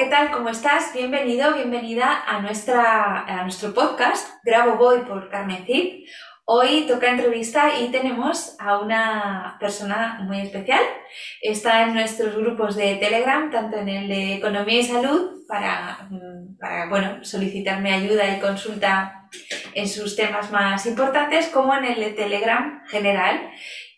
¿Qué 0.00 0.06
tal? 0.06 0.30
¿Cómo 0.30 0.48
estás? 0.48 0.94
Bienvenido, 0.94 1.52
bienvenida 1.52 2.24
a, 2.26 2.40
nuestra, 2.40 3.20
a 3.26 3.42
nuestro 3.42 3.74
podcast 3.74 4.30
Grabo 4.42 4.76
Voy 4.76 5.00
por 5.00 5.28
Carmen 5.28 5.66
Cid. 5.66 6.06
Hoy 6.46 6.86
toca 6.88 7.10
entrevista 7.10 7.78
y 7.78 7.90
tenemos 7.90 8.56
a 8.58 8.78
una 8.78 9.58
persona 9.60 10.20
muy 10.22 10.40
especial. 10.40 10.80
Está 11.42 11.82
en 11.82 11.92
nuestros 11.92 12.34
grupos 12.34 12.76
de 12.76 12.94
Telegram, 12.94 13.50
tanto 13.50 13.76
en 13.76 13.90
el 13.90 14.08
de 14.08 14.34
Economía 14.36 14.80
y 14.80 14.84
Salud, 14.84 15.46
para, 15.46 16.08
para 16.58 16.88
bueno, 16.88 17.22
solicitarme 17.22 17.92
ayuda 17.92 18.34
y 18.34 18.40
consulta 18.40 19.28
en 19.74 19.86
sus 19.86 20.16
temas 20.16 20.50
más 20.50 20.86
importantes, 20.86 21.48
como 21.48 21.74
en 21.74 21.84
el 21.84 22.00
de 22.00 22.12
Telegram 22.12 22.82
general. 22.86 23.50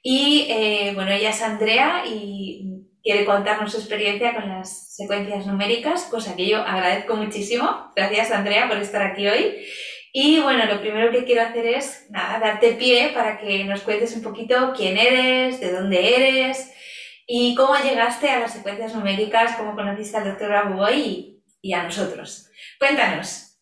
Y 0.03 0.49
eh, 0.51 0.93
bueno, 0.97 1.13
ella 1.13 1.31
es 1.31 1.41
Andrea 1.43 2.03
y 2.05 2.72
quiere 3.03 3.25
contarnos 3.25 3.73
su 3.73 3.79
experiencia 3.79 4.35
con 4.35 4.49
las 4.49 4.95
secuencias 4.95 5.47
numéricas, 5.47 6.05
cosa 6.05 6.37
que 6.37 6.47
yo 6.47 6.59
agradezco 6.59 7.17
muchísimo. 7.17 7.93
Gracias, 7.97 8.31
Andrea, 8.31 8.69
por 8.69 8.79
estar 8.79 9.03
aquí 9.03 9.27
hoy. 9.27 9.65
Y 10.13 10.41
bueno, 10.41 10.67
lo 10.67 10.81
primero 10.81 11.11
que 11.11 11.25
quiero 11.25 11.43
hacer 11.43 11.67
es, 11.67 12.07
nada, 12.11 12.39
darte 12.39 12.73
pie 12.73 13.13
para 13.15 13.39
que 13.39 13.65
nos 13.65 13.81
cuentes 13.83 14.15
un 14.15 14.23
poquito 14.23 14.73
quién 14.77 14.99
eres, 14.99 15.59
de 15.61 15.73
dónde 15.73 16.17
eres 16.17 16.73
y 17.27 17.55
cómo 17.55 17.75
llegaste 17.77 18.29
a 18.29 18.41
las 18.41 18.53
secuencias 18.53 18.95
numéricas, 18.95 19.57
cómo 19.57 19.75
conociste 19.75 20.19
al 20.19 20.25
doctor 20.25 20.55
Abuboy 20.55 20.95
y, 20.95 21.45
y 21.63 21.73
a 21.73 21.83
nosotros. 21.83 22.51
Cuéntanos. 22.79 23.59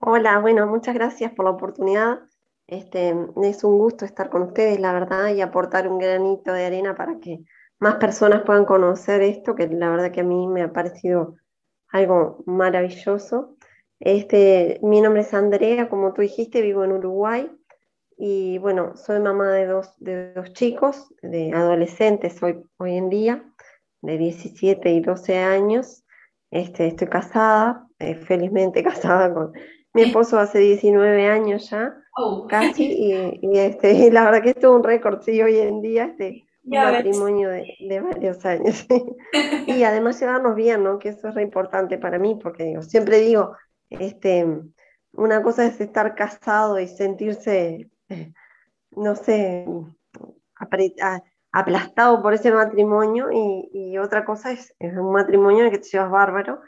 Hola, 0.00 0.38
bueno, 0.40 0.66
muchas 0.66 0.94
gracias 0.94 1.32
por 1.32 1.44
la 1.44 1.52
oportunidad. 1.52 2.18
Este, 2.66 3.14
es 3.42 3.64
un 3.64 3.78
gusto 3.78 4.04
estar 4.04 4.28
con 4.28 4.42
ustedes, 4.42 4.80
la 4.80 4.92
verdad, 4.92 5.28
y 5.34 5.40
aportar 5.40 5.88
un 5.88 5.98
granito 5.98 6.52
de 6.52 6.66
arena 6.66 6.94
para 6.96 7.18
que 7.20 7.44
más 7.78 7.96
personas 7.96 8.42
puedan 8.42 8.64
conocer 8.64 9.22
esto, 9.22 9.54
que 9.54 9.68
la 9.68 9.90
verdad 9.90 10.10
que 10.10 10.20
a 10.20 10.24
mí 10.24 10.48
me 10.48 10.62
ha 10.62 10.72
parecido 10.72 11.36
algo 11.88 12.42
maravilloso. 12.46 13.56
Este, 14.00 14.80
mi 14.82 15.00
nombre 15.00 15.22
es 15.22 15.32
Andrea, 15.32 15.88
como 15.88 16.12
tú 16.12 16.22
dijiste, 16.22 16.60
vivo 16.62 16.84
en 16.84 16.92
Uruguay 16.92 17.50
y 18.16 18.58
bueno, 18.58 18.96
soy 18.96 19.20
mamá 19.20 19.52
de 19.52 19.66
dos, 19.66 19.94
de 19.98 20.32
dos 20.32 20.52
chicos, 20.54 21.12
de 21.22 21.52
adolescentes 21.52 22.42
hoy, 22.42 22.62
hoy 22.78 22.96
en 22.96 23.10
día, 23.10 23.44
de 24.00 24.16
17 24.16 24.90
y 24.90 25.00
12 25.00 25.38
años. 25.38 26.04
Este, 26.50 26.86
estoy 26.86 27.08
casada, 27.08 27.86
eh, 27.98 28.14
felizmente 28.14 28.82
casada 28.84 29.32
con 29.32 29.52
mi 29.96 30.02
esposo 30.02 30.38
hace 30.38 30.58
19 30.58 31.26
años 31.26 31.70
ya, 31.70 31.96
oh. 32.16 32.46
casi, 32.46 32.84
y, 32.92 33.40
y, 33.42 33.58
este, 33.58 33.92
y 33.92 34.10
la 34.12 34.24
verdad 34.24 34.42
que 34.42 34.50
esto 34.50 34.68
es 34.68 34.76
un 34.76 34.84
récord, 34.84 35.22
sí, 35.22 35.40
hoy 35.40 35.56
en 35.56 35.80
día, 35.80 36.04
este, 36.04 36.46
un 36.64 36.78
matrimonio 36.78 37.48
de, 37.48 37.64
de, 37.80 38.00
varios 38.00 38.44
años. 38.44 38.86
y 39.66 39.82
además 39.84 40.20
llevarnos 40.20 40.54
bien, 40.54 40.84
¿no? 40.84 40.98
Que 40.98 41.10
eso 41.10 41.28
es 41.28 41.34
re 41.34 41.42
importante 41.42 41.96
para 41.96 42.18
mí, 42.18 42.38
porque 42.42 42.64
digo, 42.64 42.82
siempre 42.82 43.20
digo, 43.20 43.56
este, 43.88 44.46
una 45.12 45.42
cosa 45.42 45.64
es 45.64 45.80
estar 45.80 46.14
casado 46.14 46.78
y 46.78 46.88
sentirse, 46.88 47.88
no 48.90 49.16
sé, 49.16 49.64
aplastado 51.52 52.20
por 52.20 52.34
ese 52.34 52.52
matrimonio 52.52 53.28
y, 53.32 53.96
otra 53.96 54.26
cosa 54.26 54.52
es, 54.52 54.74
un 54.78 55.12
matrimonio 55.12 55.60
en 55.60 55.66
el 55.66 55.70
que 55.70 55.78
te 55.78 55.88
llevas 55.88 56.10
bárbaro 56.10 56.60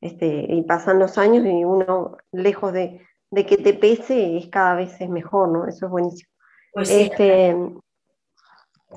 este, 0.00 0.46
y 0.48 0.62
pasan 0.62 0.98
los 0.98 1.18
años 1.18 1.44
y 1.44 1.64
uno, 1.64 2.16
lejos 2.32 2.72
de, 2.72 3.00
que 3.34 3.56
te 3.56 3.74
pese, 3.74 4.36
es 4.36 4.48
cada 4.48 4.74
vez 4.74 5.00
es 5.00 5.08
mejor, 5.08 5.48
¿no? 5.48 5.66
Eso 5.66 5.86
es 5.86 5.92
buenísimo. 5.92 6.30
Pues 6.72 6.88
sí. 6.88 7.02
Este, 7.02 7.56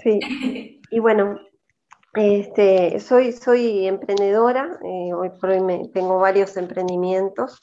sí. 0.03 0.19
Y 0.91 0.97
bueno, 0.97 1.39
este, 2.15 2.99
soy, 2.99 3.31
soy 3.31 3.85
emprendedora, 3.85 4.79
eh, 4.83 5.13
hoy 5.13 5.29
por 5.39 5.51
hoy 5.51 5.61
me, 5.61 5.87
tengo 5.89 6.17
varios 6.17 6.57
emprendimientos. 6.57 7.59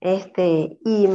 Este, 0.00 0.78
y, 0.84 1.08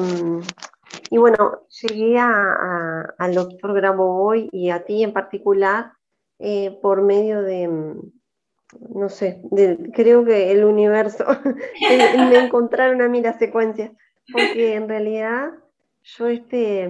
y 1.12 1.18
bueno, 1.19 1.68
llegué 1.81 2.18
a, 2.18 3.13
al 3.19 3.35
doctor 3.35 3.75
Grabovoi 3.75 4.50
y 4.51 4.72
a 4.72 4.84
ti 4.84 5.03
en 5.03 5.13
particular 5.13 5.94
eh, 6.40 6.78
por 6.81 7.03
medio 7.03 7.44
de, 7.44 7.69
no 8.90 9.10
sé, 9.10 9.42
de, 9.52 9.92
creo 9.94 10.26
que 10.26 10.52
el 10.52 10.64
universo, 10.64 11.26
me 12.30 12.38
encontraron 12.46 13.02
a 13.02 13.08
mí 13.08 13.22
las 13.22 13.40
secuencias, 13.40 13.92
porque 14.32 14.76
en 14.76 14.88
realidad 14.88 15.52
yo 16.04 16.28
este, 16.28 16.90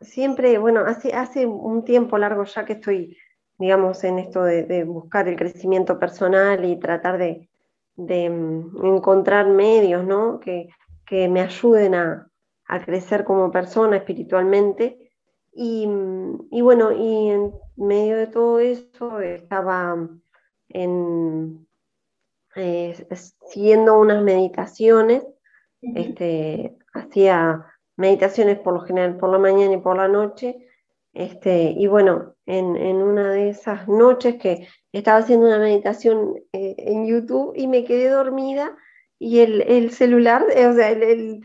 siempre, 0.00 0.58
bueno, 0.58 0.80
hace, 0.86 1.12
hace 1.14 1.46
un 1.46 1.84
tiempo 1.84 2.18
largo 2.18 2.44
ya 2.44 2.64
que 2.64 2.74
estoy 2.74 3.16
digamos, 3.58 4.04
en 4.04 4.18
esto 4.18 4.44
de, 4.44 4.84
buscar 4.84 5.28
el 5.28 5.36
crecimiento 5.36 5.98
personal 5.98 6.64
y 6.64 6.78
tratar 6.78 7.18
de, 7.18 7.48
mm, 7.96 8.84
encontrar 8.84 9.48
medios, 9.48 10.04
¿no? 10.04 10.40
Que, 10.40 10.68
me 11.28 11.40
ayuden 11.40 11.94
a, 11.94 12.30
crecer 12.84 13.24
como 13.24 13.52
persona 13.52 13.96
espiritualmente. 13.96 15.10
Y, 15.54 15.86
mm, 15.86 16.48
y, 16.50 16.60
bueno, 16.62 16.92
y 16.92 17.28
en 17.30 17.54
medio 17.76 18.16
de 18.16 18.26
todo 18.26 18.60
eso 18.60 19.20
estaba 19.20 19.96
en, 20.76 21.66
eh, 22.54 23.06
siguiendo 23.48 23.98
unas 23.98 24.22
meditaciones, 24.22 25.22
este, 25.80 26.76
hacía 26.92 27.66
meditaciones 27.96 28.58
por 28.58 28.74
lo 28.74 28.80
general 28.80 29.16
por 29.16 29.30
la 29.30 29.38
mañana 29.38 29.74
y 29.74 29.78
por 29.78 29.96
la 29.96 30.08
noche, 30.08 30.68
este, 31.14 31.74
y 31.76 31.86
bueno, 31.86 32.34
en, 32.44 32.66
una 32.76 33.30
de 33.30 33.48
esas 33.48 33.88
noches 33.88 34.36
que 34.36 34.68
estaba 34.92 35.18
haciendo 35.18 35.46
una 35.46 35.58
meditación 35.58 36.34
eh, 36.52 36.74
en 36.76 37.06
YouTube 37.06 37.54
y 37.56 37.68
me 37.68 37.84
quedé 37.84 38.10
dormida 38.10 38.76
y 39.18 39.38
el, 39.38 39.90
celular, 39.92 40.44
eh, 40.54 40.66
o 40.66 40.74
sea, 40.74 40.90
el, 40.90 41.42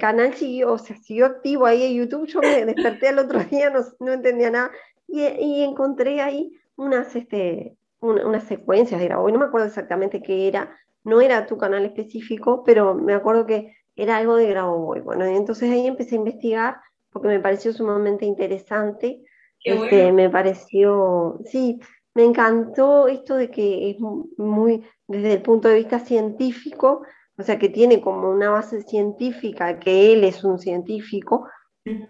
canal 0.00 0.32
siguió, 0.32 0.72
o 0.72 0.78
sea, 0.78 0.96
siguió 0.96 1.26
activo 1.26 1.66
ahí 1.66 1.82
en 1.82 1.94
YouTube. 1.98 2.26
Yo 2.26 2.40
me 2.40 2.64
desperté 2.64 3.08
al 3.08 3.18
otro 3.18 3.40
día, 3.50 3.70
no, 3.70 4.12
entendía 4.12 4.50
nada 4.50 4.70
y, 5.06 5.62
encontré 5.62 6.22
ahí 6.22 6.58
unas, 6.76 7.14
este, 7.14 7.76
unas 8.04 8.44
secuencias 8.44 9.00
de 9.00 9.06
grabo. 9.06 9.30
no 9.30 9.38
me 9.38 9.46
acuerdo 9.46 9.66
exactamente 9.66 10.22
qué 10.22 10.48
era, 10.48 10.76
no 11.04 11.20
era 11.20 11.46
tu 11.46 11.56
canal 11.56 11.84
específico, 11.84 12.62
pero 12.64 12.94
me 12.94 13.14
acuerdo 13.14 13.46
que 13.46 13.74
era 13.96 14.16
algo 14.16 14.36
de 14.36 14.48
Grabo 14.48 14.94
Bueno, 15.04 15.30
y 15.30 15.36
entonces 15.36 15.70
ahí 15.70 15.86
empecé 15.86 16.16
a 16.16 16.18
investigar 16.18 16.76
porque 17.10 17.28
me 17.28 17.40
pareció 17.40 17.72
sumamente 17.72 18.26
interesante. 18.26 19.22
Este, 19.62 20.12
Me 20.12 20.28
pareció, 20.28 21.38
sí, 21.44 21.80
me 22.14 22.24
encantó 22.24 23.08
esto 23.08 23.36
de 23.36 23.50
que 23.50 23.90
es 23.90 23.96
muy, 24.36 24.84
desde 25.06 25.34
el 25.34 25.42
punto 25.42 25.68
de 25.68 25.76
vista 25.76 26.00
científico, 26.00 27.02
o 27.38 27.42
sea, 27.42 27.58
que 27.58 27.68
tiene 27.68 28.00
como 28.00 28.30
una 28.30 28.50
base 28.50 28.82
científica, 28.82 29.78
que 29.78 30.12
él 30.12 30.24
es 30.24 30.44
un 30.44 30.58
científico, 30.58 31.48
me 31.84 32.08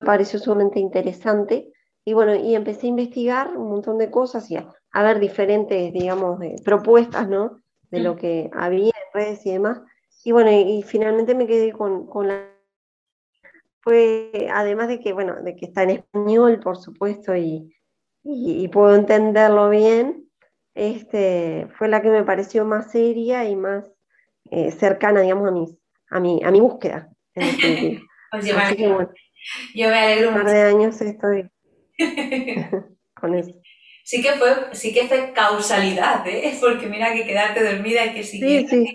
pareció 0.00 0.38
sumamente 0.38 0.80
interesante. 0.80 1.72
Y 2.06 2.14
bueno, 2.14 2.34
y 2.34 2.54
empecé 2.54 2.86
a 2.86 2.90
investigar 2.90 3.56
un 3.56 3.70
montón 3.70 3.98
de 3.98 4.10
cosas 4.10 4.50
y 4.50 4.56
a, 4.56 4.72
ver 5.02 5.18
diferentes, 5.20 5.92
digamos, 5.92 6.38
propuestas, 6.64 7.28
¿no? 7.28 7.60
De 7.90 8.00
lo 8.00 8.16
que 8.16 8.50
había 8.52 8.86
en 8.86 9.12
redes 9.12 9.44
y 9.46 9.52
demás. 9.52 9.80
Y 10.24 10.32
bueno, 10.32 10.50
y, 10.50 10.82
finalmente 10.82 11.34
me 11.34 11.46
quedé 11.46 11.72
con, 11.72 12.06
con 12.06 12.28
la 12.28 12.54
fue, 13.84 14.48
además 14.50 14.88
de 14.88 14.98
que, 14.98 15.12
bueno, 15.12 15.36
de 15.42 15.54
que 15.56 15.66
está 15.66 15.82
en 15.82 15.90
español, 15.90 16.58
por 16.60 16.78
supuesto, 16.78 17.36
y, 17.36 17.70
puedo 18.72 18.94
entenderlo 18.94 19.68
bien, 19.68 20.26
este, 20.74 21.68
fue 21.76 21.88
la 21.88 22.00
que 22.00 22.08
me 22.08 22.24
pareció 22.24 22.64
más 22.64 22.90
seria 22.90 23.44
y 23.44 23.54
más 23.54 23.84
eh, 24.50 24.70
cercana, 24.70 25.20
digamos, 25.20 25.48
a 25.48 25.50
mis, 25.50 25.76
a, 26.08 26.18
mi, 26.18 26.42
a 26.42 26.50
mi 26.50 26.60
búsqueda, 26.60 27.10
en 27.34 27.44
pues 28.30 28.46
yo, 28.46 28.56
me 28.56 29.08
yo 29.74 29.88
me 29.88 29.98
alegro 29.98 30.30
Un 30.30 30.34
par 30.34 30.46
de 30.50 30.62
años 30.62 31.00
estoy 31.02 31.50
con 33.14 33.34
eso. 33.34 33.52
Sí 34.06 34.20
que 34.20 34.32
fue, 34.32 34.50
sí 34.72 34.92
que 34.92 35.08
fue 35.08 35.32
causalidad, 35.32 36.26
¿eh? 36.28 36.54
porque 36.60 36.86
mira 36.86 37.14
que 37.14 37.24
quedarte 37.24 37.64
dormida 37.64 38.04
y 38.04 38.12
que 38.12 38.22
siguiera, 38.22 38.68
sí, 38.68 38.86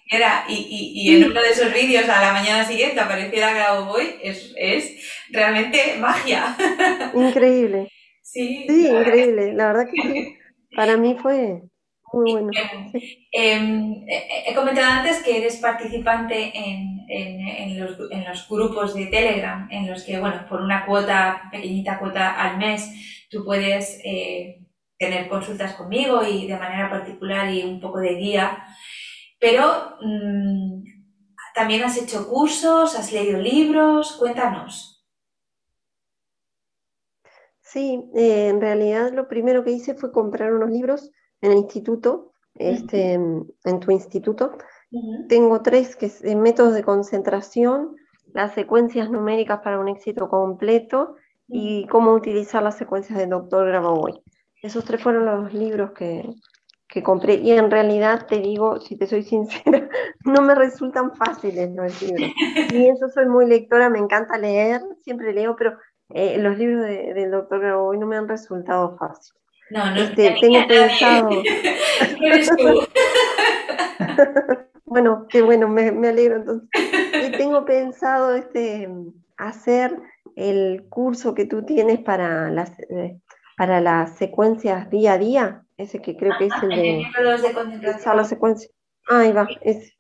y, 0.48 0.54
y, 0.54 1.12
y, 1.12 1.16
en 1.16 1.32
uno 1.32 1.42
de 1.42 1.50
esos 1.50 1.74
vídeos 1.74 2.08
a 2.08 2.22
la 2.22 2.32
mañana 2.32 2.64
siguiente 2.64 3.00
apareciera 3.00 3.52
Grabo 3.52 3.86
Boy, 3.86 4.18
es, 4.22 4.54
es 4.56 5.26
realmente 5.32 5.96
magia. 6.00 6.56
Increíble. 7.16 7.90
Sí, 8.22 8.68
sí 8.70 8.88
increíble, 8.88 9.54
la 9.54 9.68
verdad 9.68 9.88
que 9.92 10.02
sí. 10.08 10.38
Para 10.76 10.96
mí 10.98 11.18
fue 11.20 11.64
muy 12.14 12.32
bueno. 12.32 12.52
Em, 13.32 14.06
he 14.08 14.54
comentado 14.54 14.92
antes 14.92 15.24
que 15.24 15.38
eres 15.38 15.58
participante 15.58 16.52
en, 16.54 17.00
en, 17.10 17.48
en, 17.48 17.80
los, 17.80 17.98
en, 18.12 18.26
los, 18.26 18.48
grupos 18.48 18.94
de 18.94 19.08
Telegram, 19.08 19.68
en 19.72 19.90
los 19.90 20.04
que, 20.04 20.20
bueno, 20.20 20.46
por 20.48 20.62
una 20.62 20.86
cuota, 20.86 21.50
pequeñita 21.52 21.98
cuota 21.98 22.40
al 22.40 22.60
mes, 22.60 22.92
tú 23.32 23.44
puedes 23.44 24.00
eh, 24.04 24.60
tener 25.00 25.30
consultas 25.30 25.74
conmigo 25.76 26.24
y 26.24 26.46
de 26.46 26.58
manera 26.58 26.90
particular 26.90 27.50
y 27.50 27.64
un 27.64 27.80
poco 27.80 28.00
de 28.00 28.16
guía, 28.16 28.66
pero 29.40 29.96
mm, 30.02 30.84
también 31.56 31.84
has 31.84 31.98
hecho 31.98 32.28
cursos, 32.28 32.96
has 32.96 33.12
leído 33.14 33.40
libros, 33.40 34.18
cuéntanos. 34.20 35.08
Sí, 37.62 38.10
eh, 38.16 38.50
en 38.50 38.60
realidad 38.60 39.14
lo 39.14 39.28
primero 39.28 39.64
que 39.64 39.72
hice 39.72 39.96
fue 39.96 40.12
comprar 40.12 40.54
unos 40.54 40.70
libros 40.70 41.12
en 41.42 41.52
el 41.54 41.60
instituto, 41.60 42.34
este, 42.56 43.14
en 43.14 43.80
tu 43.80 43.92
instituto. 43.92 44.58
Tengo 45.30 45.62
tres, 45.62 45.96
que 45.96 46.08
es 46.08 46.24
métodos 46.36 46.74
de 46.74 46.84
concentración, 46.84 47.96
las 48.34 48.54
secuencias 48.54 49.10
numéricas 49.10 49.60
para 49.64 49.80
un 49.80 49.88
éxito 49.88 50.30
completo 50.30 51.16
y 51.48 51.88
cómo 51.88 52.14
utilizar 52.14 52.64
las 52.64 52.78
secuencias 52.78 53.18
del 53.20 53.30
doctor 53.30 53.68
Grabovoi. 53.68 54.22
Esos 54.62 54.84
tres 54.84 55.02
fueron 55.02 55.26
los 55.26 55.54
libros 55.54 55.92
que, 55.92 56.30
que, 56.88 57.02
compré 57.02 57.36
y 57.36 57.52
en 57.52 57.72
realidad 57.72 58.28
te 58.28 58.40
digo, 58.40 58.80
si 58.80 58.98
te 58.98 59.08
soy 59.08 59.24
sincera, 59.24 59.90
no 60.26 60.42
me 60.42 60.56
resultan 60.56 61.16
fáciles 61.16 61.70
los 61.72 62.02
libros. 62.02 62.32
Y 62.74 62.88
eso 62.88 63.10
soy 63.10 63.28
muy 63.28 63.46
lectora, 63.46 63.90
me 63.90 64.00
encanta 64.00 64.38
leer, 64.38 64.82
siempre 65.04 65.34
leo, 65.34 65.56
pero 65.56 65.78
eh, 66.10 66.38
los 66.40 66.58
libros 66.58 66.86
del 66.86 67.32
doctor 67.32 67.64
hoy 67.66 67.98
no 67.98 68.08
me 68.08 68.18
han 68.18 68.28
resultado 68.28 68.98
fáciles. 68.98 69.40
No, 69.70 69.92
no, 69.92 70.02
este, 70.02 70.36
tengo 70.42 70.68
pensado. 70.68 71.30
bueno, 74.86 75.28
qué 75.30 75.42
bueno, 75.44 75.68
me, 75.68 75.92
me 75.92 76.08
alegro 76.10 76.38
entonces. 76.38 76.70
Y 77.28 77.32
tengo 77.32 77.66
pensado 77.66 78.34
este, 78.36 78.90
hacer 79.38 79.96
el 80.36 80.86
curso 80.90 81.36
que 81.36 81.46
tú 81.46 81.64
tienes 81.64 82.00
para 82.00 82.50
las, 82.50 82.72
eh, 82.90 83.20
para 83.60 83.82
las 83.82 84.16
secuencias 84.16 84.90
día 84.90 85.12
a 85.12 85.18
día, 85.18 85.66
ese 85.76 86.00
que 86.02 86.16
creo 86.16 86.32
que 86.40 86.46
es 86.46 86.54
el 86.64 86.70
de, 86.70 86.78
de 86.78 88.16
la 88.16 88.24
secuencia. 88.24 88.70
Ahí 89.10 89.34
va, 89.34 89.50
ese. 89.60 89.98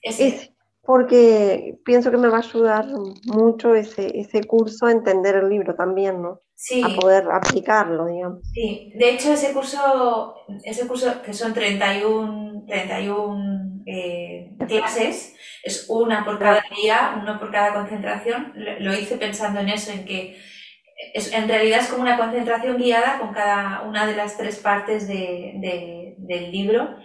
ese. 0.00 0.54
Porque 0.80 1.76
pienso 1.84 2.10
que 2.10 2.16
me 2.16 2.28
va 2.28 2.38
a 2.38 2.40
ayudar 2.40 2.86
mucho 3.26 3.74
ese, 3.74 4.18
ese 4.18 4.44
curso 4.44 4.86
a 4.86 4.92
entender 4.92 5.36
el 5.36 5.50
libro 5.50 5.74
también, 5.74 6.22
¿no? 6.22 6.40
Sí. 6.54 6.82
A 6.82 6.98
poder 6.98 7.28
aplicarlo, 7.30 8.06
digamos. 8.06 8.40
Sí, 8.54 8.94
de 8.94 9.10
hecho 9.10 9.34
ese 9.34 9.52
curso, 9.52 10.36
ese 10.64 10.88
curso 10.88 11.20
que 11.20 11.34
son 11.34 11.52
31, 11.52 12.64
31 12.66 13.82
eh, 13.84 14.56
clases, 14.66 15.36
es 15.62 15.90
una 15.90 16.24
por 16.24 16.38
cada 16.38 16.62
día, 16.74 17.18
uno 17.20 17.38
por 17.38 17.52
cada 17.52 17.74
concentración. 17.74 18.54
Lo 18.54 18.94
hice 18.94 19.18
pensando 19.18 19.60
en 19.60 19.68
eso, 19.68 19.92
en 19.92 20.06
que 20.06 20.38
en 21.14 21.48
realidad 21.48 21.80
es 21.80 21.88
como 21.88 22.02
una 22.02 22.16
concentración 22.16 22.78
guiada 22.78 23.18
con 23.18 23.32
cada 23.32 23.82
una 23.82 24.06
de 24.06 24.16
las 24.16 24.36
tres 24.36 24.58
partes 24.58 25.06
de, 25.08 26.14
del 26.18 26.52
libro 26.52 26.96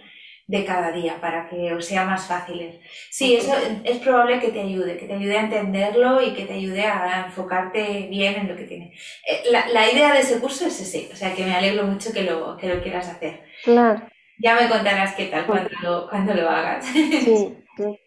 de 0.46 0.64
cada 0.64 0.90
día 0.90 1.20
para 1.20 1.48
que 1.48 1.72
os 1.72 1.84
sea 1.86 2.04
más 2.04 2.26
fácil. 2.26 2.80
Sí, 3.10 3.36
eso 3.36 3.52
es 3.84 3.98
probable 3.98 4.40
que 4.40 4.48
te 4.48 4.60
ayude, 4.60 4.96
que 4.96 5.06
te 5.06 5.14
ayude 5.14 5.38
a 5.38 5.42
entenderlo 5.42 6.20
y 6.20 6.34
que 6.34 6.44
te 6.44 6.54
ayude 6.54 6.84
a 6.84 7.26
enfocarte 7.26 8.08
bien 8.10 8.34
en 8.34 8.48
lo 8.48 8.56
que 8.56 8.64
tiene. 8.64 8.92
Eh, 9.28 9.42
la, 9.50 9.68
la 9.68 9.90
idea 9.90 10.12
de 10.12 10.20
ese 10.20 10.40
curso 10.40 10.66
es 10.66 10.80
ese, 10.80 11.08
o 11.12 11.16
sea 11.16 11.34
que 11.34 11.44
me 11.44 11.54
alegro 11.54 11.84
mucho 11.86 12.12
que 12.12 12.24
lo, 12.24 12.56
que 12.56 12.74
lo 12.74 12.82
quieras 12.82 13.08
hacer. 13.08 13.44
Claro. 13.62 14.02
Ya 14.42 14.56
me 14.56 14.68
contarás 14.68 15.14
qué 15.14 15.26
tal 15.26 15.46
cuando 15.46 15.70
lo, 15.82 16.08
cuando 16.08 16.34
lo 16.34 16.48
hagas. 16.48 16.84
Sí, 16.84 17.56
sí. 17.76 18.00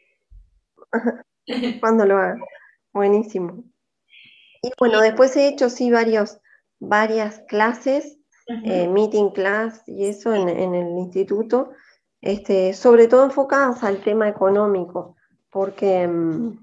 cuando 1.79 2.05
lo 2.05 2.17
hagas. 2.17 2.39
Buenísimo. 2.93 3.63
Y 4.63 4.71
bueno, 4.79 5.01
después 5.01 5.35
he 5.35 5.49
hecho 5.49 5.69
sí 5.69 5.91
varios, 5.91 6.39
varias 6.79 7.39
clases, 7.49 8.17
eh, 8.47 8.87
meeting 8.87 9.31
class 9.31 9.83
y 9.87 10.05
eso 10.05 10.33
en, 10.33 10.47
el 10.47 10.97
instituto, 10.99 11.71
este, 12.21 12.73
sobre 12.73 13.09
todo 13.09 13.25
enfocadas 13.25 13.83
al 13.83 14.01
tema 14.01 14.29
económico, 14.29 15.17
porque, 15.51 16.07
mm, 16.07 16.59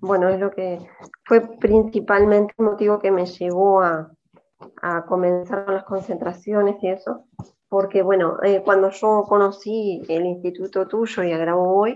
bueno, 0.00 0.30
es 0.30 0.40
lo 0.40 0.50
que 0.50 0.78
fue 1.26 1.42
principalmente 1.58 2.54
el 2.56 2.64
motivo 2.64 2.98
que 2.98 3.10
me 3.10 3.26
llevó 3.26 3.82
a, 3.82 4.10
comenzar 5.08 5.68
las 5.68 5.84
concentraciones 5.84 6.76
y 6.82 6.88
eso, 6.88 7.26
porque, 7.68 8.02
bueno, 8.02 8.38
eh, 8.42 8.62
cuando 8.64 8.90
yo 8.90 9.24
conocí 9.28 10.02
el 10.08 10.24
instituto 10.24 10.86
tuyo 10.86 11.24
y 11.24 11.32
a 11.32 11.38
Grabo 11.38 11.86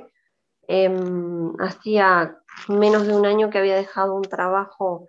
em, 0.68 1.52
hacía 1.60 2.38
menos 2.68 3.06
de 3.06 3.16
un 3.16 3.24
año 3.24 3.50
que 3.50 3.58
había 3.58 3.76
dejado 3.76 4.14
un 4.14 4.22
trabajo 4.22 5.06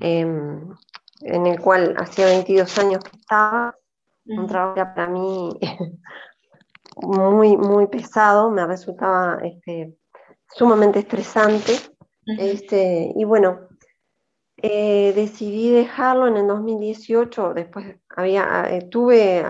Em, 0.00 0.74
en 1.20 1.46
el 1.46 1.60
cual 1.60 1.94
hacía 1.98 2.26
22 2.26 2.78
años 2.78 3.02
que 3.02 3.16
estaba, 3.16 3.76
un 4.26 4.46
trabajo 4.46 4.74
que 4.74 4.84
para 4.84 5.08
mí 5.08 5.58
muy, 6.96 7.56
muy 7.56 7.86
pesado, 7.86 8.50
me 8.50 8.66
resultaba 8.66 9.38
este, 9.42 9.96
sumamente 10.48 11.00
estresante. 11.00 11.72
este, 12.38 13.12
y 13.16 13.24
bueno, 13.24 13.68
eh, 14.58 15.12
decidí 15.14 15.70
dejarlo 15.70 16.26
en 16.26 16.36
el 16.36 16.46
2018, 16.46 17.54
después 17.54 17.96
había, 18.16 18.66
eh, 18.70 18.82
tuve 18.90 19.44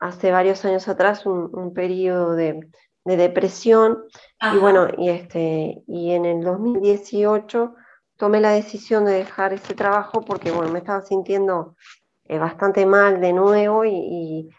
hace 0.00 0.30
varios 0.30 0.64
años 0.64 0.88
atrás 0.88 1.26
un, 1.26 1.72
periodo 1.74 2.34
de, 2.34 2.68
depresión 3.04 4.04
y 4.54 4.58
bueno, 4.58 4.86
y, 4.96 5.08
este, 5.08 5.82
y 5.86 6.12
en 6.12 6.24
el 6.24 6.42
2018 6.42 7.74
tomé 8.20 8.38
la 8.38 8.50
decisión 8.50 9.06
de 9.06 9.12
dejar 9.12 9.54
ese 9.54 9.74
trabajo 9.74 10.20
porque, 10.20 10.52
bueno, 10.52 10.70
me 10.70 10.80
estaba 10.80 11.00
sintiendo 11.00 11.74
eh, 12.24 12.38
bastante 12.38 12.84
mal 12.84 13.18
de 13.18 13.32
nuevo 13.32 13.86
y, 13.86 14.50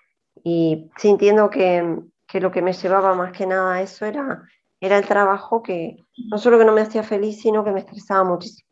sintiendo 0.97 1.51
que, 1.51 1.99
lo 2.33 2.51
que 2.51 2.61
me 2.63 2.73
llevaba 2.73 3.13
más 3.13 3.31
que 3.33 3.45
nada 3.45 3.75
a 3.75 3.81
eso 3.83 4.07
era, 4.07 4.41
era 4.79 4.97
el 4.97 5.05
trabajo 5.05 5.61
que 5.61 5.97
no 6.31 6.39
solo 6.39 6.57
que 6.57 6.65
no 6.65 6.73
me 6.73 6.81
hacía 6.81 7.03
feliz, 7.03 7.39
sino 7.39 7.63
que 7.63 7.71
me 7.71 7.81
estresaba 7.81 8.23
muchísimo, 8.23 8.67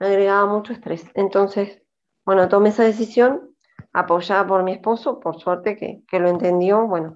me 0.00 0.08
agregaba 0.08 0.46
mucho 0.46 0.72
estrés. 0.72 1.06
Entonces, 1.14 1.80
bueno, 2.24 2.48
tomé 2.48 2.70
esa 2.70 2.82
decisión 2.82 3.54
apoyada 3.92 4.44
por 4.44 4.64
mi 4.64 4.72
esposo, 4.72 5.20
por 5.20 5.38
suerte 5.38 5.76
que, 5.76 6.02
que 6.08 6.18
lo 6.18 6.28
entendió, 6.28 6.88
bueno, 6.88 7.14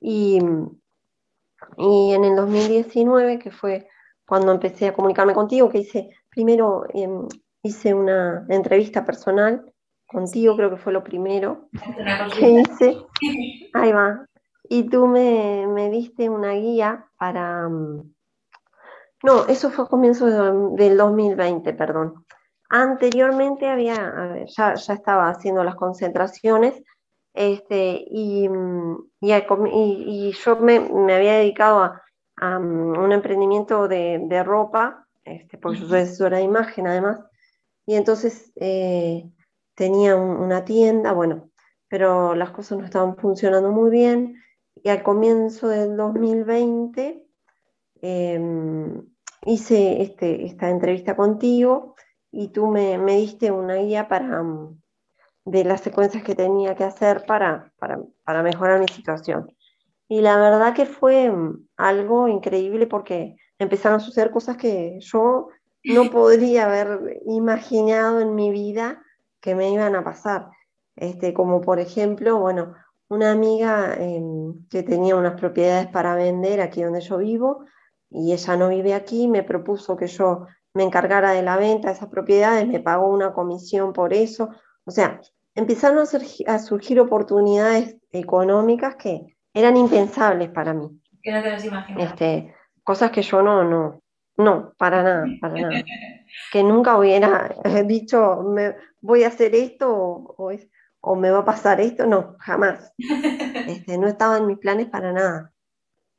y, 0.00 0.38
y 1.78 2.12
en 2.12 2.24
el 2.26 2.36
2019, 2.36 3.38
que 3.38 3.50
fue 3.50 3.88
cuando 4.26 4.52
empecé 4.52 4.88
a 4.88 4.92
comunicarme 4.92 5.32
contigo, 5.32 5.70
que 5.70 5.78
hice 5.78 6.10
primero 6.38 6.86
em, 6.94 7.26
hice 7.64 7.92
una 7.92 8.46
entrevista 8.48 9.04
personal 9.04 9.74
contigo, 10.06 10.54
creo 10.54 10.70
que 10.70 10.76
fue 10.76 10.92
lo 10.92 11.02
primero 11.02 11.68
que 12.38 12.48
hice. 12.50 12.96
Ahí 13.74 13.90
va. 13.90 14.24
Y 14.68 14.84
tú 14.88 15.08
me, 15.08 15.90
diste 15.90 16.30
una 16.30 16.52
guía 16.52 17.06
para... 17.18 17.68
Mm, 17.68 18.14
no, 19.24 19.46
eso 19.46 19.70
fue 19.70 19.86
a 19.86 19.88
comienzos 19.88 20.32
del 20.76 20.96
2020, 20.96 21.72
perdón. 21.72 22.24
Anteriormente 22.70 23.66
había, 23.66 24.46
ya, 24.46 24.74
estaba 24.74 25.30
haciendo 25.30 25.64
las 25.64 25.74
concentraciones 25.74 26.80
este, 27.34 28.04
y, 28.06 28.48
mm, 28.48 28.96
y, 29.20 30.32
yo 30.32 30.56
me, 30.60 30.76
había 31.12 31.38
dedicado 31.38 31.82
a, 32.36 32.58
mm, 32.60 32.96
un 32.96 33.10
emprendimiento 33.10 33.88
de, 33.88 34.20
de 34.22 34.44
ropa 34.44 35.07
este, 35.32 35.58
porque 35.58 35.80
yo 35.80 35.88
soy 35.88 36.00
asesora 36.00 36.38
de 36.38 36.44
imagen 36.44 36.86
además, 36.86 37.20
y 37.86 37.94
entonces 37.94 38.52
eh, 38.56 39.30
tenía 39.74 40.16
una 40.16 40.64
tienda, 40.64 41.12
bueno, 41.12 41.50
pero 41.88 42.34
las 42.34 42.50
cosas 42.50 42.78
no 42.78 42.84
estaban 42.84 43.16
funcionando 43.16 43.70
muy 43.72 43.90
bien, 43.90 44.36
y 44.82 44.88
al 44.90 45.02
comienzo 45.02 45.68
del 45.68 45.96
2020 45.96 47.24
em, 48.02 49.02
hice 49.44 50.02
este, 50.02 50.46
esta 50.46 50.70
entrevista 50.70 51.16
contigo 51.16 51.94
y 52.30 52.48
tú 52.48 52.66
me, 52.66 52.98
diste 52.98 53.50
una 53.50 53.76
guía 53.76 54.08
para, 54.08 54.42
mm, 54.42 54.80
de 55.44 55.64
las 55.64 55.80
secuencias 55.80 56.22
que 56.22 56.34
tenía 56.34 56.74
que 56.74 56.84
hacer 56.84 57.24
para, 57.26 57.72
para, 57.78 58.42
mejorar 58.42 58.80
mi 58.80 58.88
situación. 58.88 59.54
Y 60.08 60.20
la 60.20 60.36
verdad 60.36 60.74
que 60.74 60.86
fue 60.86 61.30
mm, 61.30 61.68
algo 61.76 62.28
increíble 62.28 62.86
porque 62.86 63.36
empezaron 63.58 64.00
a 64.00 64.04
suceder 64.04 64.30
cosas 64.30 64.56
que 64.56 64.98
yo 65.00 65.48
no 65.84 66.10
podría 66.10 66.66
haber 66.66 67.20
imaginado 67.26 68.20
en 68.20 68.34
mi 68.34 68.50
vida 68.50 69.02
que 69.40 69.54
me 69.54 69.70
iban 69.70 69.94
a 69.94 70.04
pasar. 70.04 70.48
Este, 70.96 71.32
como 71.32 71.60
por 71.60 71.78
ejemplo, 71.78 72.38
bueno, 72.38 72.74
una 73.08 73.30
amiga 73.30 73.94
em, 73.94 74.66
que 74.68 74.82
tenía 74.82 75.16
unas 75.16 75.38
propiedades 75.38 75.86
para 75.86 76.14
vender 76.14 76.60
aquí 76.60 76.82
donde 76.82 77.00
yo 77.00 77.18
vivo 77.18 77.64
y 78.10 78.32
ella 78.32 78.56
no 78.56 78.68
vive 78.68 78.94
aquí, 78.94 79.28
me 79.28 79.42
propuso 79.42 79.96
que 79.96 80.06
yo 80.06 80.46
me 80.74 80.82
encargara 80.82 81.32
de 81.32 81.42
la 81.42 81.56
venta 81.56 81.88
de 81.88 81.94
esas 81.94 82.08
propiedades, 82.08 82.66
me 82.66 82.80
pagó 82.80 83.08
una 83.08 83.32
comisión 83.32 83.92
por 83.92 84.12
eso. 84.12 84.50
O 84.84 84.90
sea, 84.90 85.20
empezaron 85.54 85.98
a, 85.98 86.58
surgir 86.58 87.00
oportunidades 87.00 87.96
económicas 88.10 88.96
que 88.96 89.36
eran 89.52 89.76
impensables 89.76 90.50
para 90.50 90.74
mí. 90.74 90.88
Que 91.22 91.32
no 91.32 91.42
te 91.42 91.50
las 91.50 91.64
Este, 91.98 92.54
cosas 92.88 93.10
que 93.10 93.20
yo 93.20 93.42
no, 93.42 93.64
no, 93.64 94.02
no, 94.38 94.72
para 94.78 95.02
nada, 95.02 95.26
para 95.42 95.60
nada. 95.60 95.84
que 96.52 96.62
nunca 96.62 96.96
hubiera 96.96 97.54
dicho, 97.84 98.42
me, 98.44 98.76
voy 99.02 99.24
a 99.24 99.28
hacer 99.28 99.54
esto 99.54 99.94
o, 99.94 100.50
o, 101.00 101.14
me 101.14 101.30
va 101.30 101.40
a 101.40 101.44
pasar 101.44 101.82
esto, 101.82 102.06
no, 102.06 102.36
jamás. 102.38 102.90
Este, 103.66 103.98
no 103.98 104.08
estaba 104.08 104.38
en 104.38 104.46
mis 104.46 104.56
planes 104.56 104.86
para 104.86 105.12
nada. 105.12 105.52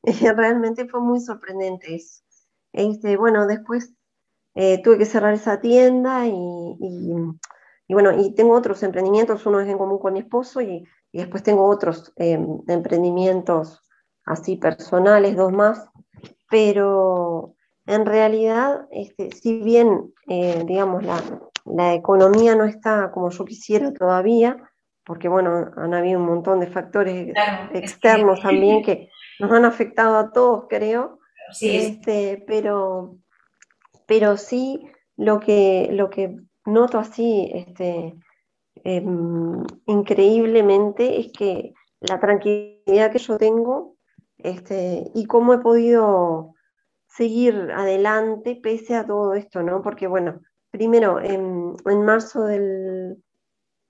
Realmente 0.38 0.88
fue 0.88 1.02
muy 1.02 1.20
sorprendente 1.22 1.96
eso. 1.96 2.22
Este, 2.72 3.18
bueno, 3.18 3.48
después 3.48 3.96
eh, 4.54 4.80
tuve 4.84 5.00
que 5.00 5.06
cerrar 5.06 5.34
esa 5.34 5.60
tienda 5.60 6.28
y, 6.28 6.78
y, 7.88 7.94
bueno, 7.96 8.12
y 8.16 8.36
tengo 8.36 8.54
otros 8.54 8.84
emprendimientos, 8.84 9.44
uno 9.48 9.60
es 9.60 9.68
en 9.68 9.80
común 9.80 9.98
con 9.98 10.14
mi 10.14 10.20
esposo 10.20 10.62
y, 10.62 10.88
y 11.12 11.18
después 11.18 11.42
tengo 11.42 11.68
otros 11.68 12.14
em, 12.18 12.62
emprendimientos 12.68 13.82
así 14.24 14.56
personales, 14.56 15.36
dos 15.36 15.52
más, 15.52 15.89
pero 16.50 17.56
en 17.86 18.06
realidad, 18.06 18.88
este, 18.92 19.32
si 19.32 19.60
bien, 19.62 20.14
eh, 20.28 20.64
digamos, 20.66 21.04
la, 21.04 21.22
la, 21.66 21.94
economía 21.94 22.56
no 22.56 22.66
está 22.66 23.12
como 23.12 23.30
yo 23.30 23.46
quisiera 23.46 23.92
todavía, 23.94 24.58
porque 25.06 25.28
bueno, 25.28 25.72
han 25.76 25.94
habido 25.94 26.20
un 26.20 26.28
montón 26.28 26.60
de 26.60 26.68
factores 26.68 27.34
externos 27.74 28.42
también 28.44 28.84
que 28.84 29.10
nos 29.40 29.52
han 29.52 29.66
afectado 29.66 30.18
a 30.18 30.32
todos, 30.32 30.66
creo, 30.70 31.20
sí. 31.52 31.76
este, 31.78 32.44
pero, 32.46 33.18
pero 34.06 34.38
sí 34.38 34.86
lo 35.18 35.40
que, 35.40 35.90
lo 35.92 36.10
que 36.10 36.36
noto 36.66 37.00
así, 37.00 37.50
este, 37.54 38.16
em, 38.84 39.64
increíblemente, 39.88 41.20
es 41.20 41.32
que 41.32 41.74
la 42.02 42.20
tranquilidad 42.20 43.12
que 43.12 43.20
yo 43.20 43.38
tengo 43.38 43.96
este, 44.40 45.12
y 45.14 45.26
cómo 45.26 45.54
he 45.54 45.60
podido 45.60 46.54
seguir 47.08 47.70
adelante 47.76 48.60
pese 48.62 48.96
a 48.96 49.06
todo 49.06 49.34
esto, 49.34 49.64
¿no? 49.64 49.82
Porque 49.82 50.08
bueno, 50.08 50.42
primero, 50.72 51.20
en, 51.20 51.76
marzo 52.04 52.46
del 52.46 53.18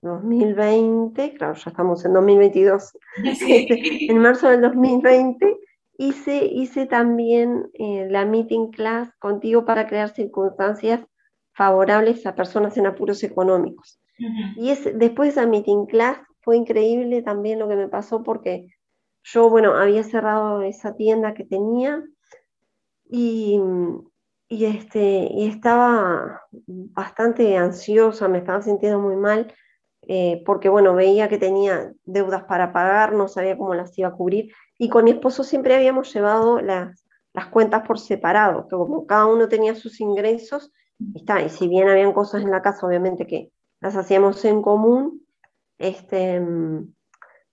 2020, 0.02 1.34
claro, 1.34 1.54
ya 1.54 1.70
estamos 1.70 2.04
en 2.04 2.12
2022, 2.12 2.92
en 4.08 4.18
marzo 4.18 4.48
del 4.48 4.62
2020 4.62 5.58
hice, 6.00 6.46
hice 6.46 6.86
también 6.86 7.70
eh, 7.74 8.06
la 8.08 8.24
meeting 8.24 8.70
class 8.70 9.10
contigo 9.18 9.66
para 9.66 9.86
crear 9.86 10.08
circunstancias 10.08 11.00
favorables 11.52 12.24
a 12.24 12.34
personas 12.34 12.78
en 12.78 12.86
apuros 12.86 13.22
económicos. 13.22 14.00
Y 14.56 14.70
es, 14.70 14.98
después 14.98 15.34
de 15.34 15.40
esa 15.40 15.50
meeting 15.50 15.86
class 15.86 16.18
fue 16.40 16.56
increíble 16.56 17.22
también 17.22 17.58
lo 17.58 17.68
que 17.68 17.76
me 17.76 17.88
pasó 17.88 18.22
porque 18.22 18.66
yo, 19.22 19.48
bueno, 19.50 19.74
había 19.74 20.02
cerrado 20.02 20.62
esa 20.62 20.96
tienda 20.96 21.34
que 21.34 21.44
tenía, 21.44 22.02
y, 23.12 23.60
este, 24.48 25.28
y 25.30 25.48
estaba 25.48 26.42
bastante 26.50 27.56
ansiosa, 27.56 28.28
me 28.28 28.38
estaba 28.38 28.62
sintiendo 28.62 29.00
muy 29.00 29.16
mal, 29.16 29.52
eh, 30.02 30.42
porque 30.46 30.68
bueno, 30.68 30.94
veía 30.94 31.28
que 31.28 31.38
tenía 31.38 31.92
deudas 32.04 32.44
para 32.44 32.72
pagar, 32.72 33.12
no 33.12 33.28
sabía 33.28 33.58
cómo 33.58 33.74
las 33.74 33.96
iba 33.98 34.08
a 34.08 34.14
cubrir, 34.14 34.52
y 34.78 34.88
con 34.88 35.04
mi 35.04 35.12
esposo 35.12 35.44
siempre 35.44 35.74
habíamos 35.74 36.12
llevado 36.12 36.60
las, 36.60 37.04
las 37.34 37.46
cuentas 37.48 37.86
por 37.86 37.98
separado, 37.98 38.66
que 38.68 38.76
como 38.76 39.06
cada 39.06 39.26
uno 39.26 39.48
tenía 39.48 39.74
sus 39.74 40.00
ingresos, 40.00 40.72
y, 40.98 41.18
está, 41.18 41.42
y 41.42 41.48
si 41.48 41.68
bien 41.68 41.88
habían 41.88 42.12
cosas 42.12 42.42
en 42.42 42.50
la 42.50 42.62
casa, 42.62 42.86
obviamente 42.86 43.26
que 43.26 43.52
las 43.80 43.96
hacíamos 43.96 44.44
en 44.44 44.62
común, 44.62 45.26
este, 45.78 46.40
mm, 46.40 46.94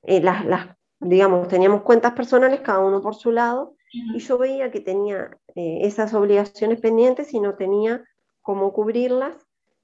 eh, 0.04 0.22
las, 0.22 0.46
las, 0.46 0.77
digamos, 1.00 1.48
teníamos 1.48 1.82
cuentas 1.82 2.14
personales, 2.14 2.62
cada 2.62 2.80
uno 2.80 3.02
por 3.02 3.16
su 3.16 3.32
lado, 3.32 3.76
y 3.92 4.20
yo 4.20 4.38
veía 4.38 4.70
que 4.70 4.82
tenía 4.82 5.38
eh, 5.56 5.80
esas 5.84 6.14
obligaciones 6.14 6.80
pendientes 6.82 7.34
y 7.34 7.40
no 7.40 7.56
tenía 7.56 8.04
cómo 8.42 8.74
cubrirlas. 8.74 9.36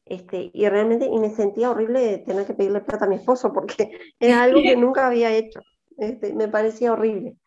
Este, 0.05 0.51
y 0.53 0.67
realmente 0.67 1.05
y 1.05 1.17
me 1.17 1.29
sentía 1.29 1.71
horrible 1.71 2.01
de 2.01 2.17
tener 2.17 2.45
que 2.45 2.53
pedirle 2.53 2.81
plata 2.81 3.05
a 3.05 3.07
mi 3.07 3.15
esposo 3.15 3.53
porque 3.53 3.91
era 4.19 4.43
algo 4.43 4.61
que 4.61 4.75
nunca 4.75 5.07
había 5.07 5.31
hecho. 5.33 5.61
Este, 5.97 6.33
me 6.33 6.47
parecía 6.47 6.91
horrible. 6.91 7.37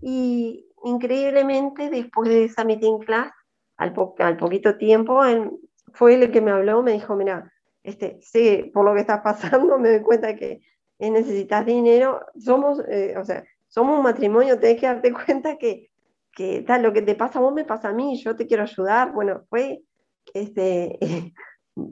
Y 0.00 0.66
increíblemente, 0.84 1.90
después 1.90 2.28
de 2.28 2.44
esa 2.44 2.64
meeting 2.64 2.98
class, 2.98 3.30
al, 3.76 3.94
al 4.18 4.36
poquito 4.36 4.76
tiempo, 4.76 5.24
él 5.24 5.50
fue 5.94 6.14
el 6.14 6.30
que 6.30 6.40
me 6.40 6.50
habló, 6.50 6.82
me 6.82 6.92
dijo, 6.92 7.16
mira, 7.16 7.52
este, 7.82 8.18
sé 8.20 8.70
por 8.74 8.84
lo 8.84 8.94
que 8.94 9.00
estás 9.00 9.20
pasando, 9.22 9.78
me 9.78 9.90
doy 9.90 10.02
cuenta 10.02 10.36
que 10.36 10.60
necesitas 11.08 11.64
dinero, 11.64 12.26
somos, 12.38 12.82
eh, 12.88 13.14
o 13.16 13.24
sea, 13.24 13.44
somos 13.68 13.96
un 13.96 14.02
matrimonio, 14.02 14.58
tenés 14.58 14.80
que 14.80 14.86
darte 14.86 15.12
cuenta 15.26 15.56
que 15.56 15.90
que 16.34 16.62
tal, 16.62 16.82
lo 16.82 16.92
que 16.92 17.02
te 17.02 17.14
pasa 17.14 17.38
a 17.38 17.42
vos 17.42 17.52
me 17.52 17.64
pasa 17.64 17.88
a 17.88 17.92
mí, 17.92 18.16
yo 18.22 18.36
te 18.36 18.46
quiero 18.46 18.62
ayudar. 18.62 19.12
Bueno, 19.12 19.42
fue 19.48 19.82
este, 20.34 20.98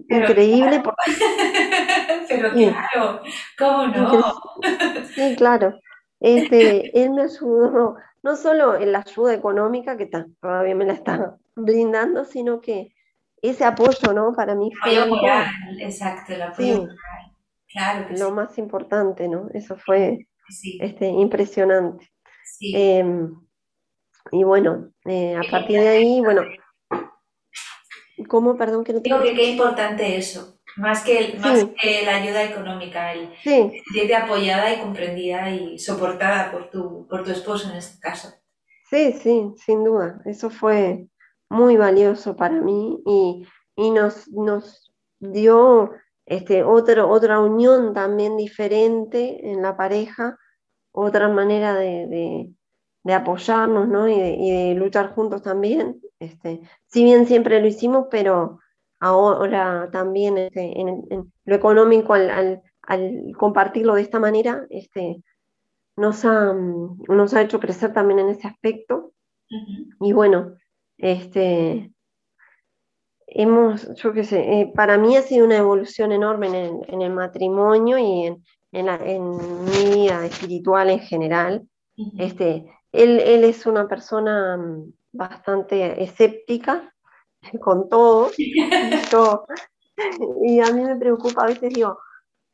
increíble. 0.08 0.82
Pero 2.28 2.52
claro, 2.52 3.22
¿cómo 3.58 3.86
no? 3.86 4.22
Sí, 5.14 5.34
claro. 5.36 5.78
Este, 6.20 6.98
él 7.00 7.10
me 7.10 7.22
ayudó, 7.22 7.96
no 8.22 8.36
solo 8.36 8.76
en 8.76 8.92
la 8.92 9.00
ayuda 9.00 9.34
económica, 9.34 9.96
que 9.96 10.06
todavía 10.06 10.74
me 10.74 10.84
la 10.84 10.94
está 10.94 11.36
brindando, 11.54 12.24
sino 12.24 12.60
que 12.60 12.92
ese 13.40 13.64
apoyo, 13.64 14.12
¿no? 14.12 14.32
Para 14.32 14.54
mí 14.54 14.70
fue... 14.82 14.94
exacto, 15.78 16.34
el 16.34 16.42
apoyo 16.42 16.88
Claro 17.70 18.06
Lo 18.16 18.30
más 18.30 18.56
importante, 18.58 19.28
¿no? 19.28 19.48
Eso 19.52 19.76
fue 19.76 20.26
este, 20.80 21.06
impresionante. 21.06 22.10
Sí. 22.44 22.72
Em, 22.74 23.34
y 24.32 24.44
bueno, 24.44 24.90
eh, 25.04 25.36
a 25.36 25.50
partir 25.50 25.80
de 25.80 25.88
ahí, 25.88 26.20
bueno, 26.20 26.42
¿cómo, 28.28 28.56
perdón, 28.56 28.84
que 28.84 28.92
no 28.92 29.00
Digo 29.00 29.22
que 29.22 29.34
qué 29.34 29.50
importante 29.50 30.16
eso, 30.16 30.60
más 30.76 31.02
que, 31.02 31.36
más 31.38 31.64
que 31.80 32.04
la 32.04 32.16
ayuda 32.16 32.44
económica, 32.44 33.12
el 33.12 33.30
sí. 33.42 33.70
sentirte 33.84 34.14
apoyada 34.14 34.74
y 34.74 34.80
comprendida 34.80 35.50
y 35.50 35.78
soportada 35.78 36.50
por 36.50 36.70
tu, 36.70 37.06
por 37.08 37.24
tu 37.24 37.30
esposo 37.30 37.70
en 37.70 37.76
este 37.76 38.00
caso. 38.00 38.32
Sí, 38.90 39.12
sí, 39.12 39.52
sin 39.56 39.84
duda, 39.84 40.20
eso 40.24 40.50
fue 40.50 41.06
muy 41.50 41.76
valioso 41.76 42.36
para 42.36 42.60
mí 42.60 43.02
y, 43.06 43.46
y 43.76 43.90
nos, 43.90 44.28
nos 44.28 44.92
dio 45.20 45.92
este, 46.28 46.62
otro, 46.64 47.08
otra 47.10 47.40
unión 47.40 47.94
también 47.94 48.36
diferente 48.36 49.50
en 49.50 49.62
la 49.62 49.76
pareja, 49.76 50.38
otra 50.92 51.28
manera 51.28 51.74
de 51.74 52.52
de 53.08 53.14
apoyarnos 53.14 53.88
¿no? 53.88 54.06
y, 54.06 54.18
de, 54.18 54.74
luchar 54.74 55.14
juntos 55.14 55.42
también. 55.42 55.98
Este, 56.20 56.60
si 56.86 57.04
bien 57.04 57.26
siempre 57.26 57.58
lo 57.58 57.66
hicimos, 57.66 58.06
pero 58.10 58.58
ahora 59.00 59.88
también 59.90 60.36
este, 60.36 60.78
en, 60.78 61.32
lo 61.44 61.54
económico, 61.54 62.12
al, 62.12 62.62
compartirlo 63.38 63.94
de 63.94 64.02
esta 64.02 64.18
manera, 64.18 64.66
este, 64.68 65.22
nos, 65.96 66.24
ha, 66.26 66.52
nos 66.52 67.32
ha 67.32 67.40
hecho 67.40 67.60
crecer 67.60 67.94
también 67.94 68.20
en 68.20 68.28
ese 68.28 68.46
aspecto. 68.46 69.12
Y 70.00 70.12
bueno, 70.12 70.56
este, 70.98 71.90
hemos, 73.30 73.94
yo 73.94 74.12
qué 74.12 74.24
sé, 74.24 74.60
eh, 74.60 74.72
para 74.74 74.98
mí 74.98 75.16
ha 75.16 75.22
sido 75.22 75.44
una 75.44 75.58
evolución 75.58 76.12
enorme 76.12 76.48
en 76.88 77.02
el, 77.02 77.12
matrimonio 77.12 77.98
y 77.98 78.26
en, 78.26 78.42
en, 78.72 79.30
mi 79.64 79.94
vida 79.94 80.26
espiritual 80.26 80.90
en 80.90 81.00
general. 81.00 81.68
este, 82.18 82.66
él, 82.92 83.20
es 83.44 83.66
una 83.66 83.86
persona 83.86 84.56
mm, 84.56 84.92
bastante 85.12 86.02
escéptica 86.02 86.94
con 87.60 87.88
todo. 87.88 88.30
y 90.42 90.60
a 90.60 90.72
mí 90.72 90.82
me 90.82 90.96
preocupa, 90.96 91.44
a 91.44 91.48
veces 91.48 91.72
digo, 91.74 91.98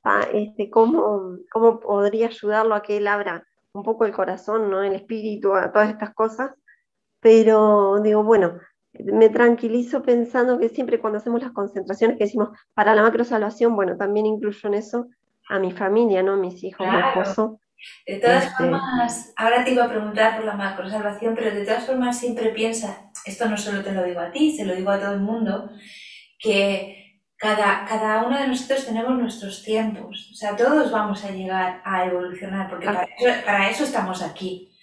ah, 0.02 0.26
este, 0.32 0.70
¿cómo, 0.70 1.38
¿cómo 1.52 1.80
podría 1.80 2.28
ayudarlo 2.28 2.74
a 2.74 2.82
que 2.82 2.96
él 2.96 3.06
abra 3.06 3.46
un 3.72 3.82
poco 3.82 4.04
el 4.04 4.12
corazón, 4.12 4.70
¿no? 4.70 4.82
el 4.82 4.94
espíritu, 4.94 5.54
a 5.54 5.72
todas 5.72 5.90
estas 5.90 6.14
cosas? 6.14 6.52
Pero 7.20 8.00
digo, 8.02 8.22
bueno, 8.22 8.60
me 9.00 9.28
tranquilizo 9.28 10.02
pensando 10.02 10.58
que 10.58 10.68
siempre 10.68 11.00
cuando 11.00 11.18
hacemos 11.18 11.42
las 11.42 11.52
concentraciones 11.52 12.16
que 12.16 12.24
decimos 12.24 12.50
para 12.74 12.94
la 12.94 13.02
macro 13.02 13.24
salvación, 13.24 13.74
bueno, 13.74 13.96
también 13.96 14.26
incluyo 14.26 14.68
en 14.68 14.74
eso 14.74 15.08
a 15.48 15.58
mi 15.58 15.72
familia, 15.72 16.22
¿no? 16.22 16.36
Mis 16.36 16.62
hijos, 16.62 16.86
mi 16.86 16.96
esposo, 16.96 17.60
de 18.06 18.18
todas 18.18 18.44
este. 18.44 18.56
formas, 18.56 19.32
ahora 19.36 19.64
te 19.64 19.72
iba 19.72 19.84
a 19.84 19.90
preguntar 19.90 20.36
por 20.36 20.44
la 20.44 20.54
macrosalvación, 20.54 21.34
pero 21.34 21.54
de 21.54 21.64
todas 21.64 21.86
formas 21.86 22.18
siempre 22.18 22.50
piensa, 22.50 23.10
esto 23.24 23.48
no 23.48 23.56
solo 23.56 23.82
te 23.82 23.92
lo 23.92 24.04
digo 24.04 24.20
a 24.20 24.30
ti, 24.30 24.56
se 24.56 24.64
lo 24.64 24.74
digo 24.74 24.90
a 24.90 25.00
todo 25.00 25.12
el 25.12 25.20
mundo, 25.20 25.70
que 26.38 27.20
cada, 27.36 27.84
cada 27.84 28.24
uno 28.24 28.38
de 28.38 28.48
nosotros 28.48 28.86
tenemos 28.86 29.18
nuestros 29.18 29.62
tiempos, 29.62 30.30
o 30.32 30.34
sea, 30.34 30.56
todos 30.56 30.90
vamos 30.90 31.24
a 31.24 31.30
llegar 31.30 31.82
a 31.84 32.06
evolucionar, 32.06 32.70
porque 32.70 32.86
para 32.86 33.04
eso, 33.04 33.44
para 33.44 33.70
eso 33.70 33.84
estamos 33.84 34.22
aquí 34.22 34.73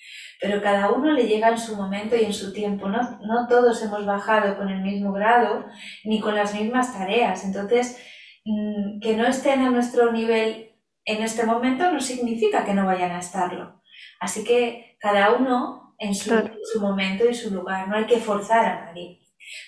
pero 0.41 0.61
cada 0.61 0.91
uno 0.91 1.11
le 1.11 1.27
llega 1.27 1.49
en 1.49 1.59
su 1.59 1.75
momento 1.75 2.15
y 2.15 2.25
en 2.25 2.33
su 2.33 2.51
tiempo. 2.51 2.89
No, 2.89 3.19
no 3.21 3.47
todos 3.47 3.81
hemos 3.83 4.05
bajado 4.07 4.57
con 4.57 4.69
el 4.69 4.81
mismo 4.81 5.13
grado 5.13 5.67
ni 6.03 6.19
con 6.19 6.35
las 6.35 6.55
mismas 6.55 6.97
tareas. 6.97 7.45
Entonces, 7.45 7.97
mm, 8.43 8.99
que 8.99 9.15
no 9.15 9.27
estén 9.27 9.61
a 9.61 9.69
nuestro 9.69 10.11
nivel 10.11 10.71
en 11.05 11.23
este 11.23 11.45
momento 11.45 11.91
no 11.91 11.99
significa 11.99 12.65
que 12.65 12.73
no 12.73 12.85
vayan 12.85 13.11
a 13.11 13.19
estarlo. 13.19 13.81
Así 14.19 14.43
que 14.43 14.97
cada 14.99 15.33
uno 15.33 15.95
en 15.99 16.15
su, 16.15 16.31
su 16.63 16.81
momento 16.81 17.29
y 17.29 17.35
su 17.35 17.53
lugar, 17.53 17.87
no 17.87 17.95
hay 17.95 18.05
que 18.05 18.17
forzar 18.17 18.65
a 18.65 18.85
nadie. 18.85 19.19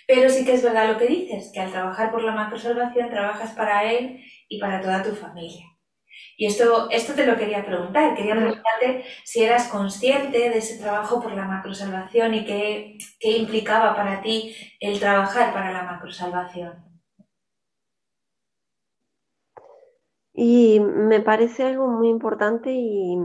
Pero 0.07 0.29
sí 0.29 0.43
que 0.43 0.53
es 0.53 0.63
verdad 0.63 0.91
lo 0.91 0.97
que 0.97 1.05
dices, 1.05 1.51
que 1.53 1.59
al 1.59 1.71
trabajar 1.71 2.11
por 2.11 2.23
la 2.23 2.33
macrosalvación 2.33 3.09
trabajas 3.09 3.51
para 3.51 3.83
él 3.91 4.23
y 4.49 4.59
para 4.59 4.81
toda 4.81 5.03
tu 5.03 5.11
familia. 5.11 5.72
Y 6.37 6.47
esto, 6.47 6.89
esto 6.89 7.13
te 7.13 7.25
lo 7.25 7.37
quería 7.37 7.65
preguntar. 7.65 8.15
Quería 8.15 8.35
preguntarte 8.35 9.05
si 9.23 9.43
eras 9.43 9.67
consciente 9.67 10.49
de 10.49 10.57
ese 10.57 10.79
trabajo 10.79 11.21
por 11.21 11.33
la 11.33 11.45
macrosalvación 11.45 12.33
y 12.33 12.45
qué, 12.45 12.97
qué 13.19 13.37
implicaba 13.37 13.95
para 13.95 14.21
ti 14.21 14.55
el 14.79 14.99
trabajar 14.99 15.53
para 15.53 15.71
la 15.71 15.83
macrosalvación. 15.83 16.93
Y 20.33 20.79
me 20.79 21.21
parece 21.21 21.63
algo 21.63 21.87
muy 21.87 22.09
importante 22.09 22.71
y, 22.73 23.17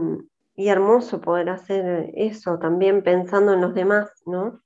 hermoso 0.55 1.21
poder 1.21 1.49
hacer 1.49 2.11
eso, 2.15 2.59
también 2.59 3.01
pensando 3.01 3.53
en 3.53 3.61
los 3.61 3.73
demás, 3.73 4.11
¿no? 4.25 4.61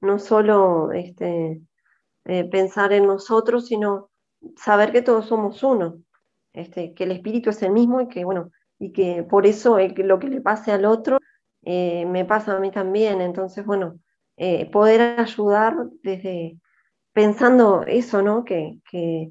No 0.00 0.18
solo 0.18 0.92
este, 0.92 1.60
eh, 2.24 2.44
pensar 2.44 2.92
en 2.92 3.06
nosotros, 3.06 3.66
sino 3.66 4.10
saber 4.56 4.92
que 4.92 5.02
todos 5.02 5.26
somos 5.26 5.62
uno. 5.62 5.98
Este, 6.52 6.94
que 6.94 7.04
el 7.04 7.12
espíritu 7.12 7.50
es 7.50 7.62
el 7.62 7.72
mismo 7.72 8.00
y 8.00 8.08
que, 8.08 8.24
bueno, 8.24 8.50
y 8.78 8.92
que 8.92 9.22
por 9.22 9.46
eso 9.46 9.78
lo 9.78 10.18
que 10.18 10.28
le 10.28 10.40
pase 10.40 10.72
al 10.72 10.84
otro 10.84 11.18
eh, 11.62 12.04
me 12.06 12.24
pasa 12.24 12.56
a 12.56 12.60
mí 12.60 12.70
también. 12.70 13.20
Entonces, 13.20 13.64
bueno, 13.64 13.98
eh, 14.36 14.70
poder 14.70 15.20
ayudar 15.20 15.76
desde 16.02 16.58
pensando 17.12 17.82
eso, 17.86 18.22
¿no? 18.22 18.44
Que, 18.44 18.78
que, 18.90 19.30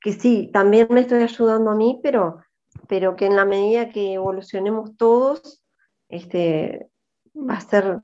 que, 0.00 0.12
sí, 0.12 0.50
también 0.52 0.88
me 0.90 1.00
estoy 1.00 1.22
ayudando 1.22 1.70
a 1.70 1.76
mí, 1.76 2.00
pero, 2.02 2.40
pero 2.88 3.16
que 3.16 3.26
en 3.26 3.36
la 3.36 3.44
medida 3.44 3.90
que 3.90 4.14
evolucionemos 4.14 4.96
todos, 4.96 5.62
este, 6.08 6.88
va 7.34 7.54
a 7.54 7.60
ser 7.60 8.00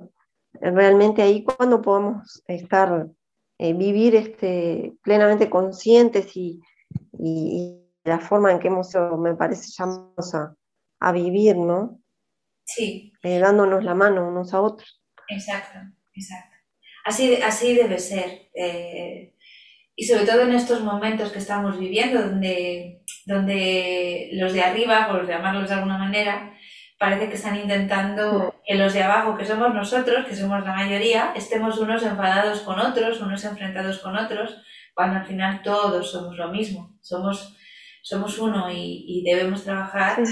realmente 0.54 1.22
ahí 1.22 1.44
cuando 1.44 1.82
podamos 1.82 2.42
estar, 2.46 3.08
eh, 3.58 3.72
vivir 3.74 4.14
este, 4.14 4.94
plenamente 5.02 5.50
conscientes 5.50 6.36
y, 6.36 6.60
y 7.18 7.85
la 8.06 8.18
forma 8.18 8.52
en 8.52 8.58
que 8.58 8.68
hemos, 8.68 8.94
me 9.18 9.34
parece, 9.34 9.70
llamados 9.76 10.34
a, 10.34 11.12
vivir, 11.12 11.56
¿no? 11.56 12.00
Sí. 12.64 13.12
Eh, 13.22 13.38
dándonos 13.38 13.84
la 13.84 13.94
mano 13.94 14.28
unos 14.28 14.54
a 14.54 14.60
otros. 14.60 15.02
Exacto, 15.28 15.78
exacto. 16.14 16.56
Así, 17.04 17.36
así 17.36 17.74
debe 17.74 17.98
ser. 17.98 18.48
Eh, 18.54 19.34
y 19.94 20.04
sobre 20.04 20.26
todo 20.26 20.42
en 20.42 20.52
estos 20.52 20.82
momentos 20.82 21.32
que 21.32 21.38
estamos 21.38 21.78
viviendo, 21.78 22.20
donde, 22.22 23.02
donde 23.24 24.30
los 24.32 24.52
de 24.52 24.60
arriba, 24.62 25.08
por 25.08 25.26
llamarlos 25.26 25.68
de 25.68 25.74
alguna 25.74 25.98
manera, 25.98 26.52
parece 26.98 27.28
que 27.28 27.34
están 27.34 27.56
intentando 27.56 28.54
que 28.66 28.74
los 28.74 28.92
de 28.92 29.02
abajo, 29.02 29.36
que 29.36 29.44
somos 29.44 29.74
nosotros, 29.74 30.26
que 30.26 30.36
somos 30.36 30.64
la 30.64 30.74
mayoría, 30.74 31.32
estemos 31.34 31.78
unos 31.78 32.02
enfadados 32.02 32.60
con 32.60 32.78
otros, 32.78 33.20
unos 33.20 33.44
enfrentados 33.44 33.98
con 33.98 34.16
otros, 34.16 34.62
cuando 34.94 35.18
al 35.18 35.26
final 35.26 35.62
todos 35.62 36.10
somos 36.10 36.36
lo 36.36 36.50
mismo. 36.50 36.98
Somos 37.00 37.56
somos 38.06 38.38
uno 38.38 38.70
y, 38.70 39.24
debemos 39.24 39.64
trabajar 39.64 40.22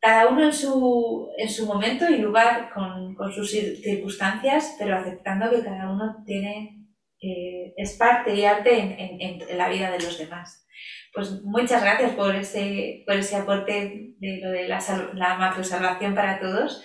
cada 0.00 0.26
uno 0.26 0.42
en 0.42 0.52
su, 0.52 1.28
en 1.38 1.48
su 1.48 1.66
momento 1.66 2.08
y 2.08 2.18
lugar 2.18 2.72
con, 2.74 3.14
con, 3.14 3.32
sus 3.32 3.48
circunstancias, 3.48 4.74
pero 4.76 4.96
aceptando 4.96 5.48
que 5.48 5.62
cada 5.62 5.88
uno 5.92 6.24
tiene, 6.26 6.84
eh, 7.20 7.74
es 7.76 7.92
parte 7.96 8.34
y 8.34 8.44
arte 8.44 8.76
en, 8.76 9.20
en, 9.20 9.56
la 9.56 9.68
vida 9.68 9.92
de 9.92 10.00
los 10.00 10.18
demás. 10.18 10.66
Pues 11.14 11.42
muchas 11.44 11.80
gracias 11.80 12.10
por 12.16 12.34
ese, 12.34 13.04
por 13.06 13.14
ese 13.14 13.36
aporte 13.36 14.16
de 14.18 14.40
lo 14.42 14.50
de 14.50 14.66
la, 14.66 14.82
la 15.14 15.36
macrosalvación 15.36 16.16
para 16.16 16.40
todos. 16.40 16.82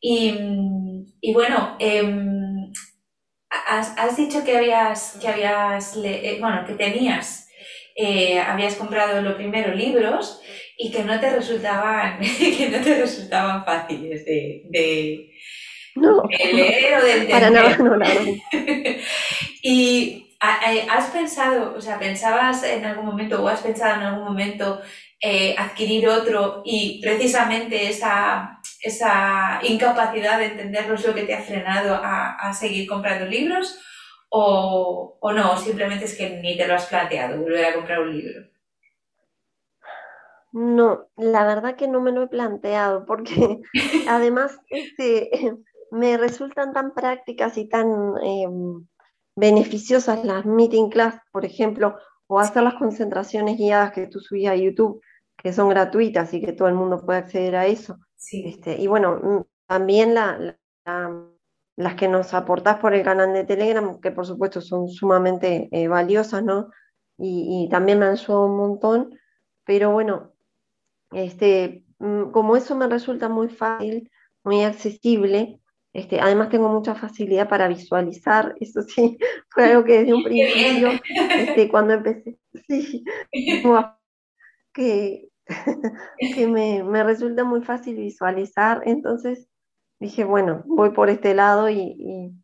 Y, 0.00 0.34
y 1.20 1.32
bueno, 1.32 1.76
em, 1.78 2.72
has, 3.48 3.96
has, 3.96 4.16
dicho 4.16 4.44
que 4.44 4.56
habías, 4.56 5.18
que 5.20 5.28
habías, 5.28 5.96
eh, 6.02 6.38
bueno, 6.40 6.66
que 6.66 6.74
tenías 6.74 7.47
eh, 8.00 8.38
habías 8.38 8.76
comprado 8.76 9.20
lo 9.22 9.36
primero 9.36 9.74
libros 9.74 10.40
y 10.76 10.92
que 10.92 11.02
no 11.02 11.18
te 11.18 11.30
resultaban, 11.30 12.20
que 12.38 12.68
no 12.70 12.80
te 12.80 13.00
resultaban 13.00 13.64
fáciles 13.64 14.24
de, 14.24 14.62
de, 14.70 15.32
leer 15.96 16.94
o 16.96 17.04
de 17.04 17.12
entender. 17.12 17.30
Para 17.30 17.50
nada, 17.50 17.76
no, 17.76 17.98
y 19.62 20.24
has 20.38 21.10
pensado, 21.10 21.74
o 21.76 21.80
sea, 21.80 21.98
pensabas 21.98 22.62
en 22.62 22.84
algún 22.84 23.04
momento 23.04 23.42
o 23.42 23.48
has 23.48 23.62
pensado 23.62 23.96
en 23.96 24.06
algún 24.06 24.24
momento 24.24 24.80
eh, 25.20 25.56
adquirir 25.58 26.08
otro 26.08 26.62
y 26.64 27.00
precisamente 27.02 27.88
esa, 27.88 28.60
esa 28.80 29.58
incapacidad 29.64 30.38
de 30.38 30.46
entenderlo 30.46 30.94
es 30.94 31.04
lo 31.04 31.16
que 31.16 31.24
te 31.24 31.34
ha 31.34 31.42
frenado 31.42 31.96
a, 31.96 32.36
a 32.36 32.54
seguir 32.54 32.86
comprando 32.86 33.26
libros 33.26 33.80
o, 34.30 35.16
o 35.20 35.32
no, 35.32 35.56
simplemente 35.56 36.04
es 36.04 36.16
que 36.16 36.40
ni 36.40 36.56
te 36.56 36.66
lo 36.66 36.74
has 36.74 36.86
planteado, 36.86 37.40
volver 37.40 37.64
a 37.64 37.74
comprar 37.74 38.00
un 38.00 38.16
libro. 38.16 38.48
No, 40.52 41.08
la 41.16 41.44
verdad 41.44 41.76
que 41.76 41.88
no 41.88 42.00
me 42.00 42.12
lo 42.12 42.22
he 42.22 42.28
planteado 42.28 43.04
porque 43.04 43.60
además 44.08 44.58
este, 44.70 45.30
me 45.90 46.16
resultan 46.16 46.72
tan 46.72 46.94
prácticas 46.94 47.58
y 47.58 47.68
tan 47.68 48.14
em, 48.22 48.86
beneficiosas 49.36 50.24
las 50.24 50.46
meeting 50.46 50.88
class, 50.90 51.20
por 51.32 51.44
ejemplo, 51.44 51.96
o 52.26 52.40
hacer 52.40 52.62
las 52.62 52.74
concentraciones 52.74 53.58
guiadas 53.58 53.92
que 53.92 54.06
tú 54.06 54.20
subías 54.20 54.52
a 54.52 54.56
YouTube, 54.56 55.00
que 55.36 55.52
son 55.52 55.68
gratuitas 55.68 56.32
y 56.34 56.40
que 56.40 56.52
todo 56.52 56.68
el 56.68 56.74
mundo 56.74 57.04
puede 57.04 57.20
acceder 57.20 57.56
a 57.56 57.66
eso. 57.66 57.98
Este, 58.32 58.76
y 58.80 58.86
bueno, 58.86 59.20
mm, 59.22 59.44
también 59.66 60.14
la 60.14 60.56
las 61.78 61.94
que 61.94 62.08
nos 62.08 62.34
aportás 62.34 62.78
por 62.80 62.92
el 62.92 63.04
canal 63.04 63.32
de 63.32 63.44
Telegram, 63.44 64.00
que 64.00 64.10
por 64.10 64.26
supuesto 64.26 64.60
son 64.60 64.88
sumamente 64.88 65.68
eh, 65.70 65.86
valiosas, 65.86 66.42
¿no? 66.42 66.70
Y, 67.16 67.68
también 67.70 68.00
me 68.00 68.06
han 68.06 68.12
ayudado 68.12 68.46
un 68.46 68.56
montón, 68.56 69.18
pero 69.64 69.92
bueno, 69.92 70.32
este, 71.12 71.84
mm, 72.00 72.30
como 72.32 72.56
eso 72.56 72.74
me 72.74 72.88
resulta 72.88 73.28
muy 73.28 73.48
fácil, 73.48 74.10
muy 74.42 74.62
accesible, 74.64 75.60
este, 75.92 76.20
además 76.20 76.48
tengo 76.48 76.68
mucha 76.68 76.96
facilidad 76.96 77.48
para 77.48 77.68
visualizar, 77.68 78.56
eso 78.60 78.82
sí, 78.82 79.16
fue 79.48 79.66
algo 79.66 79.84
que 79.84 80.00
desde 80.00 80.14
un 80.14 80.24
principio, 80.24 80.90
este, 81.36 81.68
cuando 81.68 81.94
empecé, 81.94 82.38
sí, 82.66 83.04
que, 84.74 85.28
que 86.34 86.46
me, 86.48 86.82
me 86.82 87.04
resulta 87.04 87.44
muy 87.44 87.62
fácil 87.62 87.96
visualizar, 87.98 88.82
entonces 88.84 89.48
dije, 90.00 90.24
bueno, 90.24 90.62
voy 90.66 90.90
por 90.90 91.10
este 91.10 91.34
lado 91.34 91.68
y, 91.70 92.34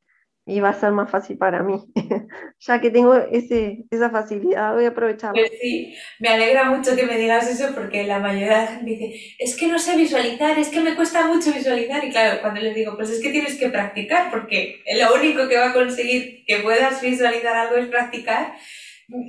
va 0.60 0.68
a 0.68 0.80
ser 0.80 0.92
más 0.92 1.10
fácil 1.10 1.38
para 1.38 1.62
mí. 1.62 1.82
ya 2.60 2.80
que 2.80 2.90
tengo 2.90 3.14
ese, 3.14 3.84
esa 3.90 4.10
facilidad, 4.10 4.74
voy 4.74 4.84
a 4.84 4.88
aprovecharla. 4.88 5.40
Pues 5.40 5.52
sí, 5.60 5.94
me 6.18 6.28
alegra 6.28 6.64
mucho 6.64 6.94
que 6.94 7.06
me 7.06 7.16
digas 7.16 7.48
eso 7.48 7.74
porque 7.74 8.04
la 8.04 8.18
mayoría 8.18 8.58
de 8.58 8.64
la 8.64 8.66
gente 8.66 8.90
dice, 8.90 9.36
es 9.38 9.56
que 9.56 9.68
no 9.68 9.78
sé 9.78 9.96
visualizar, 9.96 10.58
es 10.58 10.68
que 10.68 10.80
me 10.80 10.94
cuesta 10.94 11.26
mucho 11.26 11.52
visualizar. 11.52 12.04
Y 12.04 12.10
claro, 12.10 12.40
cuando 12.42 12.60
les 12.60 12.74
digo, 12.74 12.96
pues 12.96 13.10
es 13.10 13.22
que 13.22 13.30
tienes 13.30 13.58
que 13.58 13.70
practicar 13.70 14.30
porque 14.30 14.82
lo 14.98 15.14
único 15.14 15.48
que 15.48 15.56
va 15.56 15.70
a 15.70 15.74
conseguir 15.74 16.44
que 16.46 16.58
puedas 16.58 17.00
visualizar 17.00 17.56
algo 17.56 17.76
es 17.76 17.86
practicar 17.86 18.54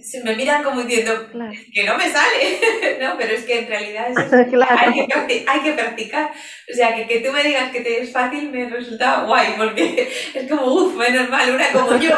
se 0.02 0.24
me 0.24 0.36
miran 0.36 0.64
como 0.64 0.82
diciendo 0.82 1.28
que 1.74 1.84
no 1.84 1.98
me 1.98 2.10
sale, 2.10 2.98
¿no? 3.02 3.18
Pero 3.18 3.34
es 3.34 3.44
que 3.44 3.60
en 3.60 3.68
realidad 3.68 4.08
hay, 5.48 5.62
que 5.64 5.74
practicar. 5.74 6.32
O 6.72 6.74
sea, 6.74 6.96
que, 6.96 7.08
que 7.08 7.20
tú 7.20 7.32
me 7.32 7.44
digas 7.44 7.72
que 7.72 7.82
te 7.82 8.02
es 8.02 8.12
fácil 8.12 8.52
me 8.52 8.70
resulta 8.70 9.24
guay, 9.24 9.54
porque 9.58 10.10
es 10.34 10.50
como, 10.50 10.66
uff, 10.74 10.96
menos 10.96 11.30
mal, 11.30 11.54
una 11.54 11.70
como 11.72 11.98
yo. 11.98 12.18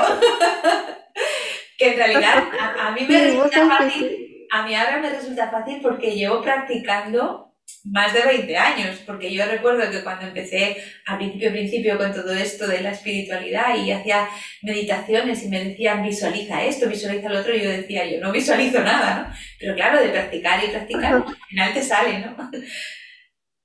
que 1.78 1.92
en 1.92 1.98
realidad 1.98 2.44
a, 2.60 2.88
a 2.88 2.92
mí 2.92 3.06
me 3.08 3.24
resulta 3.24 3.68
fácil, 3.68 4.46
a 4.52 4.66
mí 4.66 4.76
ahora 4.76 4.98
me 4.98 5.10
resulta 5.10 5.50
fácil 5.50 5.80
porque 5.82 6.16
llevo 6.16 6.42
practicando 6.42 7.47
más 7.92 8.14
de 8.14 8.22
20 8.22 8.58
años, 8.58 9.02
porque 9.06 9.34
yo 9.34 9.46
recuerdo 9.46 9.90
que 9.90 10.04
cuando 10.04 10.28
empecé 10.28 10.78
a 11.06 11.18
principio 11.18 11.52
principio 11.52 11.98
con 11.98 12.14
todo 12.14 12.34
esto 12.34 12.68
de 12.68 12.82
la 12.82 12.92
espiritualidad 12.92 13.76
y 13.76 13.92
hacía 13.92 14.28
meditaciones 14.62 15.44
y 15.44 15.50
me 15.50 15.64
decían 15.64 16.04
visualiza 16.04 16.64
esto, 16.64 16.90
visualiza 16.90 17.30
lo 17.30 17.40
otro, 17.40 17.56
y 17.56 17.62
yo 17.62 17.70
decía 17.70 18.06
yo 18.06 18.20
no 18.20 18.32
visualizo 18.32 18.80
nada, 18.82 19.28
¿no? 19.30 19.36
Pero 19.60 19.76
claro, 19.76 20.02
de 20.02 20.10
practicar 20.10 20.64
y 20.64 20.70
practicar, 20.70 21.14
al 21.16 21.36
final 21.50 21.74
te 21.74 21.82
sale, 21.82 22.20
¿no? 22.20 22.36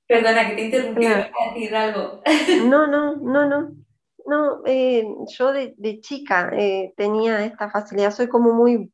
Perdona 0.07 0.49
que 0.49 0.55
te 0.55 0.63
he 0.63 0.65
interrumpido 0.67 1.15
decir 1.55 1.75
algo. 1.75 2.23
No, 2.67 2.87
no, 2.87 3.17
no, 3.17 3.49
no. 3.49 3.73
no, 4.27 4.63
eh, 4.67 5.05
yo 5.39 5.53
de, 5.53 6.01
chica 6.01 6.51
eh, 6.57 6.93
tenía 6.97 7.45
esta 7.45 7.71
facilidad, 7.71 8.13
soy 8.13 8.29
como 8.29 8.53
muy 8.53 8.93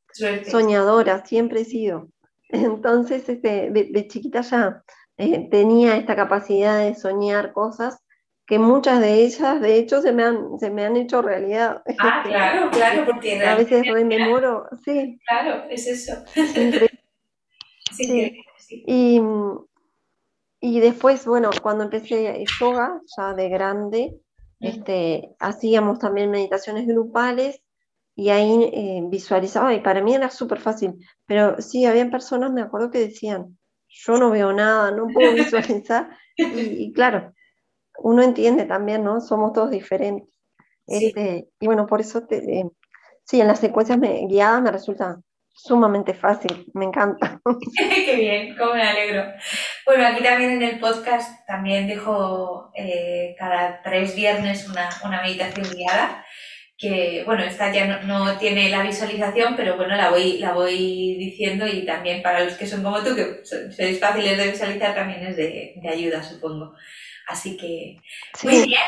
soñadora, 0.48 1.24
siempre 1.24 1.62
he 1.62 1.64
sido. 1.64 2.08
Entonces, 2.50 3.28
este, 3.28 3.70
de, 3.70 4.08
chiquita 4.08 4.40
ya 4.40 4.82
eh, 5.18 5.48
tenía 5.50 5.96
esta 5.96 6.16
capacidad 6.16 6.78
de 6.78 6.94
soñar 6.94 7.52
cosas 7.52 8.02
que 8.46 8.58
muchas 8.58 9.00
de 9.00 9.24
ellas, 9.24 9.60
de 9.60 9.76
hecho, 9.76 10.00
se 10.00 10.12
me 10.12 10.24
han, 10.24 10.58
se 10.58 10.70
me 10.70 10.84
han 10.86 10.96
hecho 10.96 11.20
realidad. 11.20 11.82
Ah, 11.98 12.22
claro, 12.24 12.70
claro, 12.70 13.04
porque 13.04 13.42
a 13.46 13.54
veces 13.56 13.86
rememoro, 13.86 14.66
sí. 14.84 15.20
Claro, 15.28 15.64
es 15.70 15.86
eso. 15.86 16.24
Sí. 17.90 18.44
Y, 18.68 19.20
y 20.60 20.80
después, 20.80 21.26
bueno, 21.26 21.50
cuando 21.62 21.84
empecé 21.84 22.44
yoga, 22.60 23.00
ya 23.16 23.32
de 23.34 23.48
grande, 23.48 24.20
este, 24.60 25.34
hacíamos 25.40 25.98
también 25.98 26.30
meditaciones 26.30 26.86
grupales 26.86 27.60
y 28.14 28.28
ahí 28.30 28.70
eh, 28.72 29.00
visualizaba 29.08 29.74
y 29.74 29.80
para 29.80 30.02
mí 30.02 30.14
era 30.14 30.30
súper 30.30 30.60
fácil, 30.60 30.94
pero 31.26 31.60
sí, 31.60 31.86
había 31.86 32.10
personas, 32.10 32.52
me 32.52 32.62
acuerdo 32.62 32.90
que 32.90 32.98
decían, 32.98 33.57
yo 33.88 34.18
no 34.18 34.30
veo 34.30 34.52
nada, 34.52 34.90
no 34.90 35.06
puedo 35.08 35.32
visualizar 35.34 36.10
y, 36.36 36.92
claro, 36.92 37.34
uno 37.98 38.22
entiende 38.22 38.64
también, 38.64 39.04
¿no? 39.04 39.20
Somos 39.20 39.52
todos 39.52 39.70
diferentes. 39.70 40.28
Este, 40.86 41.48
y 41.60 41.66
bueno, 41.66 41.86
por 41.86 42.00
eso, 42.00 42.26
te, 42.26 42.36
eh, 42.60 42.64
sí, 43.24 43.40
en 43.40 43.48
las 43.48 43.60
secuencias 43.60 43.98
guiadas 44.00 44.62
me 44.62 44.70
resulta 44.70 45.20
sumamente 45.58 46.14
fácil, 46.14 46.66
me 46.72 46.84
encanta. 46.84 47.40
Qué 48.06 48.16
bien, 48.16 48.56
cómo 48.56 48.74
me 48.74 48.82
alegro. 48.82 49.24
Bueno, 49.84 50.06
aquí 50.06 50.22
también 50.22 50.52
en 50.52 50.62
el 50.62 50.78
podcast 50.78 51.44
también 51.46 51.88
dejo 51.88 52.70
eh, 52.76 53.34
cada 53.38 53.82
tres 53.82 54.14
viernes 54.14 54.68
una, 54.68 54.88
una, 55.04 55.20
meditación 55.20 55.66
guiada, 55.74 56.24
que 56.78 57.24
bueno, 57.26 57.42
esta 57.42 57.72
ya 57.72 58.00
no, 58.02 58.38
tiene 58.38 58.70
la 58.70 58.84
visualización, 58.84 59.56
pero 59.56 59.76
bueno, 59.76 59.96
la 59.96 60.10
voy, 60.10 60.38
la 60.38 60.52
voy 60.52 61.16
diciendo 61.18 61.66
y 61.66 61.84
también 61.84 62.22
para 62.22 62.44
los 62.44 62.54
que 62.54 62.68
son 62.68 62.84
como 62.84 63.02
tú, 63.02 63.16
que 63.16 63.40
sois 63.44 63.98
fáciles 63.98 64.38
de 64.38 64.50
visualizar, 64.52 64.94
también 64.94 65.26
es 65.26 65.36
de, 65.36 65.74
de 65.76 65.88
ayuda, 65.88 66.22
supongo. 66.22 66.74
Así 67.26 67.56
que, 67.56 67.96
muy 68.44 68.62
bien, 68.64 68.80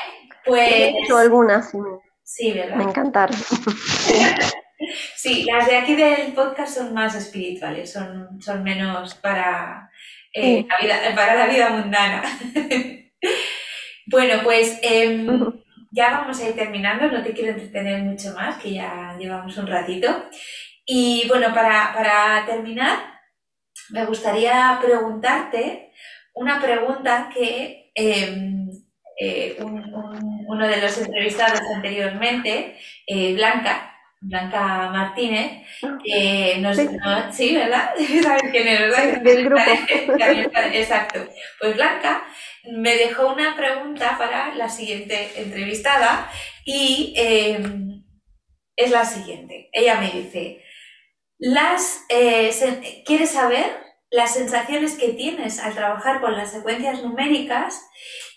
pues... 0.44 0.70
He 0.70 0.98
hecho 1.00 1.18
algunas, 1.18 1.70
sí. 1.72 1.78
Sí, 2.22 2.52
¿verdad? 2.52 2.76
Me 2.76 2.84
encantaron. 2.84 3.36
Sí, 5.14 5.44
las 5.44 5.66
de 5.66 5.76
aquí 5.76 5.94
del 5.94 6.32
podcast 6.32 6.78
son 6.78 6.94
más 6.94 7.14
espirituales, 7.14 7.92
son, 7.92 8.40
son 8.40 8.62
menos 8.62 9.14
para, 9.14 9.90
eh, 10.32 10.64
la 10.66 10.76
vida, 10.78 11.14
para 11.14 11.34
la 11.34 11.46
vida 11.46 11.68
mundana. 11.68 12.22
bueno, 14.06 14.40
pues 14.42 14.78
em, 14.82 15.60
ya 15.90 16.10
vamos 16.10 16.40
a 16.40 16.48
ir 16.48 16.54
terminando, 16.54 17.08
no 17.10 17.22
te 17.22 17.32
quiero 17.32 17.52
entretener 17.52 18.02
mucho 18.02 18.32
más, 18.34 18.56
que 18.58 18.74
ya 18.74 19.16
llevamos 19.18 19.56
un 19.58 19.66
ratito. 19.66 20.28
Y 20.86 21.26
bueno, 21.28 21.52
para, 21.52 22.44
terminar, 22.46 22.98
me 23.90 24.04
gustaría 24.04 24.78
preguntarte 24.82 25.92
una 26.34 26.60
pregunta 26.60 27.30
que 27.34 27.90
em, 27.94 28.68
eh, 29.18 29.56
uno 29.60 30.66
de 30.66 30.80
los 30.80 30.98
entrevistados 30.98 31.60
anteriormente, 31.74 32.76
eh, 33.06 33.34
Blanca, 33.34 33.90
Blanca 34.20 34.90
Martínez, 34.92 35.66
que 36.04 36.58
nos, 36.60 36.76
sí. 37.34 37.56
¿verdad? 37.56 37.94
¿Sabes 38.22 38.42
quién 38.50 38.68
es, 38.68 38.80
verdad? 38.80 39.20
del 39.22 39.44
grupo. 39.44 39.62
Exacto. 40.72 41.26
Pues 41.58 41.74
Blanca 41.74 42.22
me 42.64 42.96
dejó 42.96 43.32
una 43.32 43.56
pregunta 43.56 44.16
para 44.18 44.54
la 44.54 44.68
siguiente 44.68 45.30
entrevistada 45.36 46.30
y 46.64 47.14
em, 47.16 48.04
es 48.76 48.90
la 48.90 49.04
siguiente. 49.04 49.68
Ella 49.72 50.00
me 50.00 50.10
dice, 50.10 50.62
las, 51.38 52.04
eh, 52.08 53.02
¿quieres 53.06 53.30
saber 53.30 53.66
las 54.10 54.34
sensaciones 54.34 54.98
que 54.98 55.10
tienes 55.10 55.60
al 55.60 55.74
trabajar 55.74 56.20
con 56.20 56.36
las 56.36 56.50
secuencias 56.50 57.02
numéricas 57.02 57.86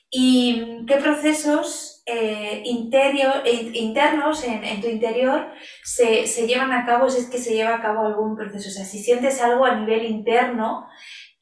y 0.10 0.86
qué 0.88 0.98
procesos 0.98 2.04
eh, 2.06 2.62
internos 2.66 4.44
en, 4.44 4.82
tu 4.82 4.88
interior 4.88 5.52
se, 5.84 6.26
llevan 6.46 6.72
a 6.72 6.86
cabo, 6.86 7.10
si 7.10 7.22
es 7.22 7.30
que 7.30 7.38
se 7.38 7.56
lleva 7.56 7.76
a 7.76 7.82
cabo 7.82 8.06
algún 8.06 8.36
proceso, 8.36 8.70
o 8.70 8.72
sea, 8.72 8.86
si 8.86 9.00
sientes 9.00 9.42
algo 9.42 9.66
a 9.66 9.76
nivel 9.76 10.06
interno 10.06 10.88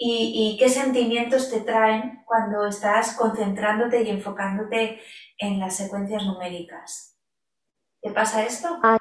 y, 0.03 0.57
qué 0.57 0.67
sentimientos 0.67 1.51
te 1.51 1.61
traen 1.61 2.23
cuando 2.25 2.65
estás 2.65 3.15
concentrándote 3.15 4.01
y 4.01 4.09
enfocándote 4.09 4.99
en 5.37 5.59
las 5.59 5.75
secuencias 5.75 6.25
numéricas. 6.25 7.15
¿Te 8.01 8.09
pasa 8.09 8.43
esto? 8.43 8.79
Ah, 8.81 8.97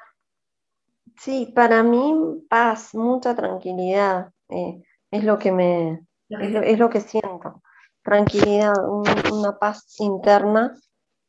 sí, 1.17 1.51
para 1.55 1.81
mí 1.81 2.45
paz, 2.47 2.93
mucha 2.93 3.35
tranquilidad, 3.35 4.31
eh, 4.49 4.83
es 5.09 5.23
lo 5.23 5.39
que 5.39 5.51
me, 5.51 6.05
es, 6.29 6.77
lo, 6.77 6.89
que 6.91 7.01
siento, 7.01 7.63
tranquilidad, 8.03 8.73
una 8.87 9.57
paz 9.57 9.95
interna 9.99 10.77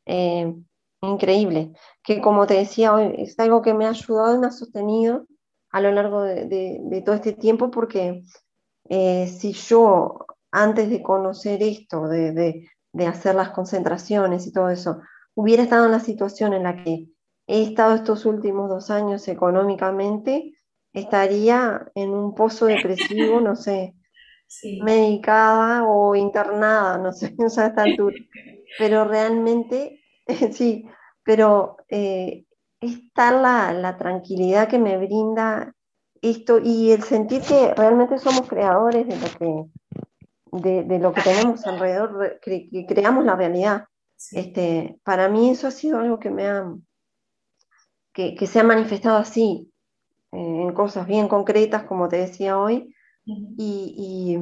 eh, 0.04 0.54
increíble, 1.00 1.72
que 2.02 2.20
como 2.20 2.46
te 2.46 2.54
decía 2.54 2.94
hoy, 2.94 3.14
es 3.16 3.38
algo 3.38 3.62
que 3.62 3.72
me 3.72 3.86
ha 3.86 3.90
ayudado 3.90 4.34
y 4.34 4.38
me 4.38 4.48
ha 4.48 4.50
sostenido 4.50 5.26
a 5.70 5.80
lo 5.80 5.92
largo 5.92 6.22
de, 6.22 7.02
todo 7.06 7.14
este 7.14 7.32
tiempo, 7.32 7.70
porque 7.70 8.22
eh, 8.88 9.26
si 9.28 9.52
yo 9.52 10.26
antes 10.50 10.90
de 10.90 11.02
conocer 11.02 11.62
esto, 11.62 12.08
de, 12.08 12.68
hacer 13.06 13.34
las 13.34 13.50
concentraciones 13.50 14.46
y 14.46 14.52
todo 14.52 14.68
eso, 14.68 15.00
hubiera 15.34 15.62
estado 15.62 15.86
en 15.86 15.92
la 15.92 16.00
situación 16.00 16.52
en 16.52 16.64
la 16.64 16.84
que 16.84 17.08
he 17.46 17.62
estado 17.62 17.94
estos 17.94 18.26
últimos 18.26 18.68
dos 18.68 18.90
años 18.90 19.26
económicamente, 19.28 20.52
estaría 20.92 21.90
en 21.94 22.10
un 22.10 22.34
pozo 22.34 22.66
depresivo, 22.66 23.40
no 23.40 23.56
sé, 23.56 23.94
medicada 24.82 25.84
o 25.84 26.14
internada, 26.14 26.98
no 26.98 27.12
sé, 27.12 27.34
a 27.58 27.66
esta 27.66 27.82
altura. 27.82 28.16
Pero 28.78 29.04
realmente, 29.04 30.00
sí, 30.52 30.86
pero 31.24 31.76
eh, 31.90 32.46
está 32.80 33.30
la, 33.30 33.74
la, 33.74 33.98
tranquilidad 33.98 34.66
que 34.66 34.78
me 34.78 34.96
brinda 34.96 35.74
esto 36.22 36.60
y 36.62 36.92
el 36.92 37.02
sentir 37.02 37.42
que 37.42 37.74
realmente 37.74 38.18
somos 38.18 38.48
creadores 38.48 39.06
de 39.08 39.16
lo 39.16 39.70
que, 40.52 40.84
de, 40.84 40.98
lo 41.00 41.12
que 41.12 41.20
tenemos 41.20 41.66
alrededor, 41.66 42.38
que, 42.40 42.86
creamos 42.88 43.24
la 43.24 43.34
realidad. 43.34 43.86
Este, 44.30 45.00
para 45.02 45.28
mí 45.28 45.50
eso 45.50 45.66
ha 45.66 45.72
sido 45.72 45.98
algo 45.98 46.20
que 46.20 46.30
me 46.30 46.46
ha, 46.46 46.72
que, 48.12 48.46
se 48.46 48.60
ha 48.60 48.64
manifestado 48.64 49.18
así, 49.18 49.72
eh, 50.30 50.62
en 50.62 50.72
cosas 50.72 51.08
bien 51.08 51.26
concretas, 51.26 51.82
como 51.84 52.08
te 52.08 52.18
decía 52.18 52.56
hoy, 52.56 52.94
y, 53.24 54.38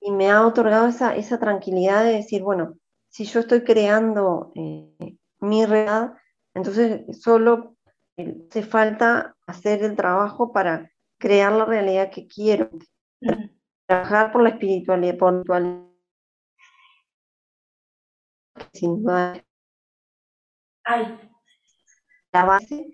y, 0.00 0.10
me 0.10 0.30
ha 0.30 0.46
otorgado 0.46 0.86
esa, 0.86 1.16
esa 1.16 1.38
tranquilidad 1.38 2.04
de 2.04 2.12
decir, 2.12 2.42
bueno, 2.42 2.76
si 3.10 3.24
yo 3.24 3.40
estoy 3.40 3.62
creando 3.62 4.52
eh, 4.54 5.16
mi 5.40 5.66
realidad, 5.66 6.14
entonces 6.54 7.20
solo 7.20 7.76
hace 8.16 8.62
falta 8.62 9.36
hacer 9.46 9.82
el 9.82 9.96
trabajo 9.96 10.52
para 10.52 10.90
crear 11.18 11.52
la 11.52 11.64
realidad 11.64 12.10
que 12.10 12.26
quiero. 12.26 12.70
Trabajar 13.86 14.32
por 14.32 14.42
la 14.42 14.50
espiritualidad, 14.50 15.16
por 15.16 15.44
sin 18.72 19.02
duda. 19.02 19.42
Ay. 20.84 21.18
La 22.32 22.44
base. 22.44 22.86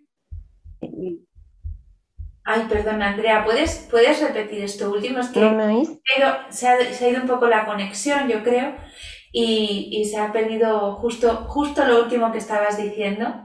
Ay, 2.47 2.67
perdón, 2.69 3.03
Andrea, 3.03 3.45
¿puedes, 3.45 3.89
¿puedes 3.91 4.21
repetir 4.21 4.63
esto 4.63 4.93
último? 4.93 5.21
Es 5.21 5.31
que 5.31 5.41
¿No 5.41 5.57
pero 6.15 6.35
se 6.51 6.69
ha, 6.69 6.93
se 6.93 7.05
ha 7.05 7.09
ido 7.09 7.23
un 7.23 7.27
poco 7.27 7.47
la 7.47 7.65
conexión, 7.65 8.29
yo 8.29 8.43
creo 8.43 8.75
y, 9.37 10.05
se 10.05 10.19
ha 10.19 10.33
perdido 10.33 10.95
justo, 10.95 11.47
justo 11.49 11.85
lo 11.85 12.05
último 12.05 12.31
que 12.31 12.39
estabas 12.39 12.77
diciendo 12.77 13.44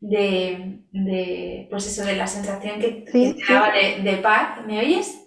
de, 0.00 0.80
de 0.92 1.66
pues 1.70 1.86
eso, 1.86 2.04
de 2.04 2.16
la 2.16 2.26
sensación 2.26 2.80
que, 2.80 3.04
te 3.10 3.34
daba 3.48 3.72
de, 3.72 4.20
paz. 4.22 4.64
¿Me 4.66 4.80
oyes? 4.80 5.26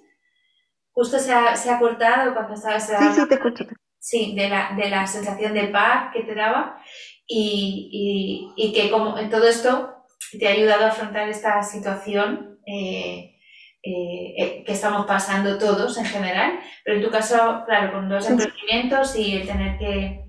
Justo 0.91 1.19
se 1.19 1.33
ha, 1.33 1.55
se 1.55 1.71
ha 1.71 1.79
cortado 1.79 2.33
cuando 2.33 2.53
estabas... 2.53 2.87
Sí, 2.87 3.05
sí, 3.13 3.27
te 3.27 3.35
escucho. 3.35 3.65
Sí, 3.99 4.33
de 4.35 4.49
la, 4.49 4.73
de 4.75 4.89
la 4.89 5.05
sensación 5.05 5.53
de 5.53 5.67
paz 5.67 6.11
que 6.13 6.23
te 6.23 6.35
daba 6.35 6.81
y, 7.27 8.53
y, 8.57 8.67
y 8.67 8.73
que 8.73 8.89
como 8.89 9.17
en 9.17 9.29
todo 9.29 9.47
esto 9.47 10.05
te 10.37 10.47
ha 10.47 10.51
ayudado 10.51 10.85
a 10.85 10.89
afrontar 10.89 11.29
esta 11.29 11.61
situación 11.63 12.59
eh, 12.65 13.35
eh, 13.83 14.33
eh, 14.37 14.63
que 14.63 14.73
estamos 14.73 15.07
pasando 15.07 15.57
todos 15.57 15.97
en 15.97 16.05
general, 16.05 16.59
pero 16.83 16.97
en 16.97 17.03
tu 17.03 17.09
caso, 17.09 17.63
claro, 17.65 17.93
con 17.93 18.09
dos 18.09 18.29
emprendimientos 18.29 19.15
y 19.15 19.37
el 19.37 19.47
tener 19.47 19.79
que, 19.79 20.23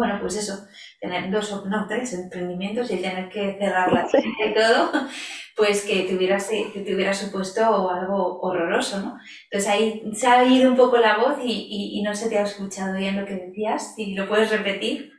bueno, 0.00 0.18
pues 0.18 0.34
eso, 0.36 0.66
tener 0.98 1.30
dos, 1.30 1.66
no, 1.66 1.86
tres 1.86 2.14
emprendimientos 2.14 2.90
y 2.90 2.96
tener 2.96 3.28
que 3.28 3.58
cerrar 3.58 3.92
la 3.92 4.06
tienda 4.06 4.46
y 4.46 4.54
todo, 4.54 4.90
pues 5.58 5.84
que 5.84 6.04
te, 6.04 6.16
hubiera, 6.16 6.38
que 6.38 6.80
te 6.80 6.94
hubiera 6.94 7.12
supuesto 7.12 7.90
algo 7.90 8.40
horroroso, 8.40 8.98
¿no? 9.00 9.18
Entonces 9.44 9.70
ahí 9.70 10.02
se 10.14 10.26
ha 10.26 10.42
ido 10.42 10.70
un 10.70 10.76
poco 10.78 10.96
la 10.96 11.18
voz 11.18 11.36
y, 11.44 11.98
y, 11.98 12.02
no 12.02 12.14
se 12.14 12.30
te 12.30 12.38
ha 12.38 12.44
escuchado 12.44 12.96
bien 12.96 13.20
lo 13.20 13.26
que 13.26 13.34
decías, 13.34 13.94
si 13.94 14.14
lo 14.14 14.26
puedes 14.26 14.50
repetir. 14.50 15.12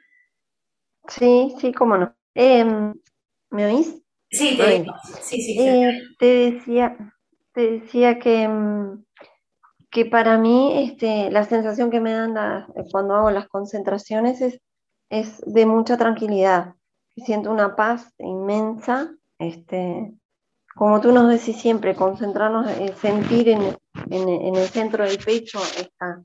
Sí, 1.07 1.53
sí, 1.59 1.71
cómo 1.71 1.95
no. 1.95 2.15
Em, 2.33 2.95
¿Me 3.51 3.65
oís? 3.67 4.01
Sí, 4.31 4.57
te, 4.57 4.83
sí, 5.21 5.41
sí, 5.43 5.59
eh, 5.59 6.01
te 6.17 6.25
decía, 6.25 6.97
te 7.53 7.79
decía 7.79 8.17
que, 8.17 8.41
em, 8.41 9.03
que 9.91 10.05
para 10.05 10.39
mí 10.39 10.85
este, 10.85 11.29
la 11.29 11.43
sensación 11.43 11.91
que 11.91 11.99
me 11.99 12.13
dan 12.13 12.33
cuando 12.91 13.13
hago 13.13 13.29
las 13.29 13.47
concentraciones 13.47 14.41
es, 14.41 14.59
es 15.11 15.41
de 15.45 15.65
mucha 15.65 15.97
tranquilidad. 15.97 16.73
Siento 17.15 17.51
una 17.51 17.75
paz 17.75 18.13
inmensa, 18.17 19.13
este, 19.37 20.13
como 20.73 21.01
tú 21.01 21.11
nos 21.11 21.29
decís 21.29 21.61
siempre, 21.61 21.95
concentrarnos, 21.95 22.71
en 22.79 22.95
sentir 22.95 23.49
en, 23.49 23.77
en, 24.09 24.55
el 24.55 24.67
centro 24.69 25.03
del 25.03 25.17
pecho 25.17 25.59
está, 25.77 26.21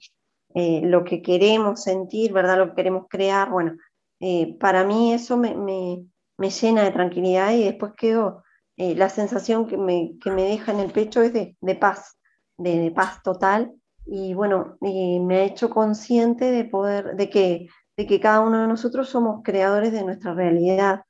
eh, 0.55 0.83
lo 0.85 1.03
que 1.03 1.21
queremos 1.21 1.83
sentir, 1.83 2.33
¿verdad? 2.33 2.59
Lo 2.59 2.69
que 2.69 2.77
queremos 2.77 3.07
crear. 3.11 3.51
Bueno, 3.51 3.77
eh, 4.21 4.57
para 4.59 4.85
mí 4.85 5.13
eso 5.13 5.37
me, 5.37 5.55
me, 5.57 6.07
me, 6.39 6.51
llena 6.51 6.85
de 6.85 6.93
tranquilidad 6.93 7.53
y 7.53 7.65
después 7.65 7.93
quedo, 7.97 8.45
eh, 8.77 8.95
la 8.95 9.09
sensación 9.09 9.67
que 9.67 9.77
me, 9.77 10.13
que 10.23 10.31
me, 10.31 10.43
deja 10.43 10.71
en 10.71 10.79
el 10.79 10.93
pecho 10.93 11.23
es 11.23 11.33
de, 11.33 11.57
de 11.61 11.75
paz, 11.75 12.17
de, 12.57 12.79
de, 12.79 12.91
paz 12.93 13.21
total. 13.25 13.73
Y 14.07 14.35
bueno, 14.35 14.79
me 14.81 15.39
ha 15.39 15.45
hecho 15.45 15.69
consciente 15.69 16.53
de 16.53 16.65
poder, 16.65 17.17
de 17.17 17.29
que, 17.29 17.67
de 17.97 18.07
que 18.07 18.21
cada 18.21 18.41
uno 18.41 18.61
de 18.61 18.69
nosotros 18.69 19.09
somos 19.09 19.43
creadores 19.43 19.93
de 19.93 20.05
nuestra 20.05 20.35
realidad 20.35 21.03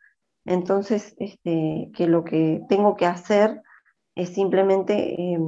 entonces, 0.47 1.15
este, 1.19 1.91
que 1.95 2.07
lo 2.07 2.25
que 2.25 2.63
tengo 2.69 2.97
que 2.97 3.05
hacer 3.05 3.63
es 4.15 4.31
simplemente, 4.31 5.21
eh, 5.21 5.39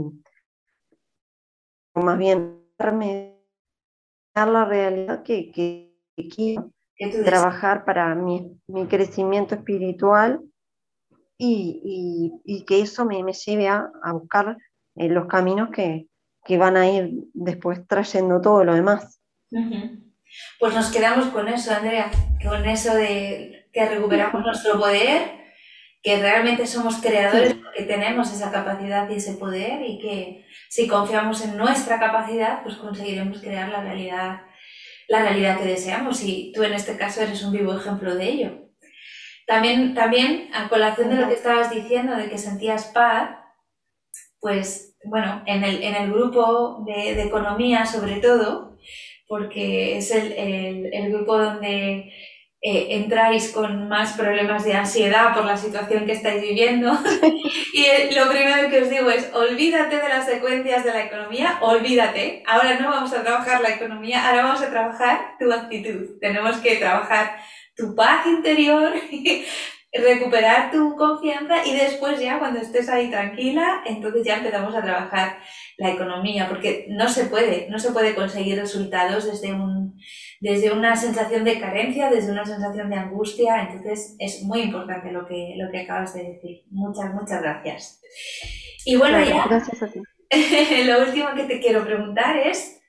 más 1.95 2.19
bien, 2.19 2.61
darme 2.77 3.39
la 4.35 4.65
realidad 4.65 5.23
que, 5.23 5.51
que, 5.53 5.95
quiero 6.35 6.73
trabajar 7.25 7.85
para 7.85 8.15
mi, 8.17 8.59
crecimiento 8.89 9.55
espiritual 9.55 10.43
y, 11.39 12.65
que 12.67 12.81
eso 12.81 13.05
me, 13.05 13.23
lleve 13.33 13.69
a, 13.69 14.13
buscar 14.13 14.59
eh, 14.97 15.09
los 15.09 15.27
caminos 15.27 15.71
que, 15.71 16.09
van 16.59 16.77
a 16.77 16.91
ir 16.91 17.13
después 17.35 17.87
trayendo 17.87 18.41
todo 18.41 18.65
lo 18.65 18.75
demás. 18.75 19.21
Pues 20.59 20.75
nos 20.75 20.91
quedamos 20.91 21.29
con 21.29 21.49
eso, 21.49 21.73
Andrea, 21.73 22.11
con 22.43 22.67
eso 22.67 22.95
de 22.95 23.69
que 23.73 23.87
recuperamos 23.87 24.43
nuestro 24.43 24.79
poder, 24.79 25.39
que 26.03 26.19
realmente 26.19 26.67
somos 26.67 26.97
creadores 26.97 27.55
porque 27.55 27.83
tenemos 27.83 28.33
esa 28.33 28.51
capacidad 28.51 29.09
y 29.11 29.15
ese 29.15 29.35
poder 29.35 29.83
y 29.83 29.99
que 29.99 30.47
si 30.69 30.87
confiamos 30.87 31.45
en 31.45 31.57
nuestra 31.57 31.99
capacidad, 31.99 32.63
pues 32.63 32.77
conseguiremos 32.77 33.41
crear 33.41 33.69
la 33.69 33.83
realidad, 33.83 34.43
la 35.09 35.23
realidad 35.23 35.59
que 35.59 35.65
deseamos 35.65 36.23
y 36.23 36.53
tú 36.55 36.63
en 36.63 36.75
este 36.75 36.97
caso 36.97 37.23
eres 37.23 37.43
un 37.43 37.53
vivo 37.53 37.77
ejemplo 37.77 38.15
de 38.15 38.29
ello. 38.29 38.69
También, 39.47 39.95
también 39.95 40.51
a 40.53 40.69
colación 40.69 41.09
de 41.09 41.17
lo 41.17 41.29
que 41.29 41.35
estabas 41.35 41.71
diciendo, 41.71 42.17
de 42.17 42.29
que 42.29 42.37
sentías 42.37 42.87
paz, 42.87 43.31
pues 44.41 44.97
bueno, 45.05 45.43
en 45.47 45.65
el, 45.65 45.83
en 45.83 45.95
el 45.95 46.13
grupo 46.13 46.85
de, 46.87 47.15
de 47.15 47.23
economía 47.23 47.87
sobre 47.87 48.17
todo, 48.17 48.77
porque 49.29 49.99
es 49.99 50.11
el, 50.11 50.33
el, 50.33 50.93
el 50.93 51.13
grupo 51.13 51.39
donde 51.39 52.13
eh, 52.61 52.97
entráis 52.97 53.53
con 53.53 53.89
más 53.89 54.15
problemas 54.15 54.65
de 54.65 54.75
ansiedad 54.75 55.33
por 55.33 55.45
la 55.45 55.57
situación 55.57 56.07
que 56.07 56.13
estáis 56.13 56.43
viviendo. 56.43 56.99
y 57.73 57.85
eh, 57.85 58.11
lo 58.17 58.29
primero 58.29 58.69
que 58.69 58.83
os 58.83 58.91
digo 58.91 59.09
es, 59.11 59.31
olvídate 59.33 59.97
de 59.97 60.09
las 60.09 60.27
secuencias 60.27 60.83
de 60.83 60.93
la 60.93 61.05
economía, 61.05 61.59
olvídate. 61.61 62.43
Ahora 62.49 62.81
no 62.81 62.91
vamos 62.91 63.13
a 63.13 63.23
trabajar 63.23 63.61
la 63.61 63.71
economía, 63.71 64.29
ahora 64.29 64.43
vamos 64.43 64.63
a 64.63 64.71
trabajar 64.71 65.37
tu 65.39 65.53
actitud. 65.53 66.19
Tenemos 66.21 66.57
que 66.57 66.77
trabajar 66.77 67.37
tu 67.77 67.95
paz 67.95 68.27
interior, 68.27 68.93
recuperar 69.93 70.71
tu 70.71 70.97
confianza 70.97 71.67
y 71.67 71.75
después 71.75 72.21
ya 72.21 72.39
cuando 72.39 72.61
estés 72.61 72.89
ahí 72.89 73.11
tranquila, 73.11 73.83
entonces 73.87 74.23
ya 74.25 74.37
empezamos 74.37 74.75
a 74.75 74.83
trabajar 74.83 75.39
la 75.79 75.91
economía, 75.91 76.49
porque 76.49 76.87
no 76.91 77.09
se 77.09 77.27
puede, 77.27 77.69
no 77.71 77.79
se 77.79 77.93
puede 77.93 78.15
conseguir 78.15 78.59
resultados 78.59 79.25
desde, 79.25 79.55
un, 79.55 79.99
desde 80.41 80.73
una 80.73 80.95
sensación 80.97 81.45
de 81.45 81.59
carencia, 81.59 82.11
desde 82.11 82.33
una 82.33 82.45
sensación 82.45 82.91
de 82.91 82.97
angustia, 82.97 83.63
entonces 83.63 84.17
es 84.19 84.43
muy 84.43 84.61
importante 84.61 85.11
lo 85.11 85.27
que, 85.27 85.55
lo 85.57 85.71
que 85.71 85.81
acabas 85.81 86.13
de 86.15 86.25
decir. 86.25 86.65
Muchas, 86.71 87.15
muchas 87.15 87.41
gracias. 87.41 88.01
Y 88.85 88.97
bueno, 88.97 89.25
ya, 89.25 89.47
gracias 89.47 89.83
a 89.83 89.89
ti. 89.89 90.01
lo 90.85 91.01
último 91.01 91.29
que 91.35 91.45
te 91.45 91.61
quiero 91.61 91.85
preguntar 91.85 92.37
es, 92.37 92.83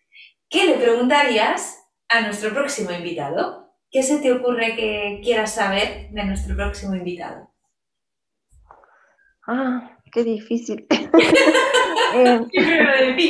¿qué 0.50 0.66
le 0.66 0.74
preguntarías 0.74 1.78
a 2.10 2.22
nuestro 2.22 2.54
próximo 2.54 2.92
invitado? 2.92 3.69
¿Qué 3.92 4.04
se 4.04 4.20
te 4.20 4.32
ocurre 4.32 4.76
que 4.76 5.20
quieras 5.24 5.56
saber 5.56 6.10
de 6.12 6.26
nuestro 6.26 6.56
próximo 6.56 6.96
invitado? 6.96 7.50
Ah, 9.48 9.98
qué 10.12 10.24
difícil. 10.24 10.88
Eh, 12.12 12.48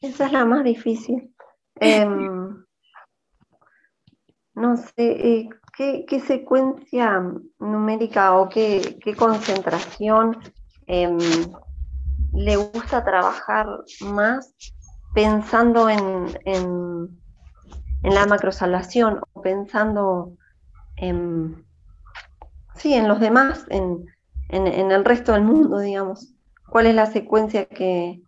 esa 0.00 0.26
es 0.26 0.32
la 0.32 0.44
más 0.44 0.64
difícil. 0.64 1.32
Em, 1.76 2.64
no 4.54 4.76
sé, 4.76 4.92
eh, 4.98 5.48
¿qué, 5.76 6.20
secuencia 6.26 7.22
numérica 7.58 8.36
o 8.36 8.48
qué, 8.48 8.98
concentración 9.16 10.38
em, 10.88 11.18
le 12.32 12.56
gusta 12.56 13.04
trabajar 13.04 13.66
más 14.00 14.54
pensando 15.14 15.88
en, 15.88 16.36
en, 16.46 17.08
en 18.02 18.14
la 18.14 18.26
macrosalación 18.26 19.20
o 19.32 19.42
pensando 19.42 20.32
en, 20.96 21.64
sí, 22.74 22.94
en 22.94 23.08
los 23.08 23.20
demás, 23.20 23.66
en, 23.70 24.06
en, 24.48 24.90
el 24.90 25.04
resto 25.04 25.32
del 25.32 25.42
mundo, 25.42 25.80
digamos? 25.80 26.34
¿Cuál 26.68 26.86
es 26.86 26.94
la 26.94 27.06
secuencia 27.06 27.66
que, 27.66 28.20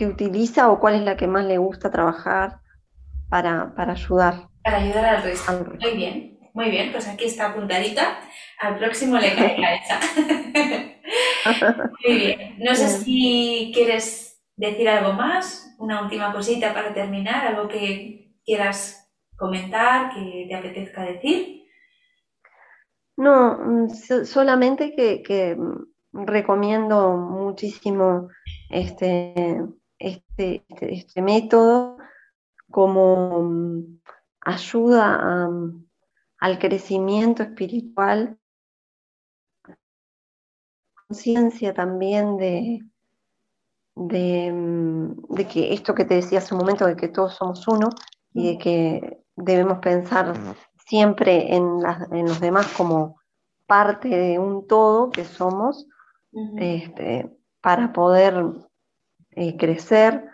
utiliza 0.00 0.70
o 0.70 0.78
cuál 0.78 0.94
es 0.96 1.02
la 1.02 1.16
que 1.16 1.26
más 1.26 1.44
le 1.46 1.58
gusta 1.58 1.90
trabajar 1.90 2.60
para, 3.30 3.72
ayudar? 3.76 4.48
Para 4.62 4.78
ayudar 4.78 5.04
al 5.04 5.22
resto. 5.22 5.66
Muy 5.80 5.96
bien, 5.96 6.38
muy 6.52 6.70
bien, 6.70 6.92
pues 6.92 7.08
aquí 7.08 7.24
está 7.24 7.50
apuntadita. 7.50 8.18
Al 8.58 8.78
próximo 8.78 9.18
le 9.18 9.34
cae 9.34 9.80
esa. 9.82 10.00
muy 12.06 12.18
bien. 12.18 12.56
No 12.58 12.74
sé 12.74 12.88
si 12.88 13.70
quieres 13.74 14.42
decir 14.56 14.88
algo 14.88 15.12
más, 15.12 15.74
una 15.78 16.02
última 16.02 16.32
cosita 16.32 16.72
para 16.72 16.94
terminar, 16.94 17.46
algo 17.46 17.68
que 17.68 18.25
quieras 18.46 19.10
comentar, 19.36 20.14
que 20.14 20.46
te 20.48 20.54
apetezca 20.54 21.02
decir. 21.02 21.66
No, 23.16 23.58
mm, 23.58 23.90
solamente 24.24 24.94
que, 24.94 25.56
mm, 25.56 26.24
recomiendo 26.26 27.16
muchísimo 27.16 28.28
este, 28.70 29.62
este, 29.98 30.64
este, 30.68 30.94
este 30.94 31.22
método 31.22 31.98
como 32.70 33.42
mm, 33.42 34.00
ayuda 34.42 35.48
al 36.38 36.58
crecimiento 36.58 37.42
espiritual, 37.42 38.38
conciencia 41.08 41.74
también 41.74 42.36
de, 42.36 42.80
de, 43.96 45.46
que 45.50 45.72
esto 45.72 45.94
que 45.94 46.04
te 46.04 46.14
decía 46.14 46.38
hace 46.38 46.54
un 46.54 46.60
momento, 46.60 46.86
de 46.86 46.96
que 46.96 47.08
todos 47.08 47.34
somos 47.34 47.66
uno 47.68 47.88
y 48.36 48.48
de 48.48 48.58
que 48.58 49.22
debemos 49.34 49.78
pensar 49.78 50.34
siempre 50.86 51.56
en, 51.56 51.80
los 51.80 52.38
demás 52.38 52.66
como 52.76 53.18
parte 53.66 54.08
de 54.08 54.38
un 54.38 54.66
todo 54.66 55.10
que 55.10 55.24
somos 55.24 55.88
este, 56.58 57.34
para 57.62 57.94
poder 57.94 58.44
eh, 59.30 59.56
crecer 59.56 60.28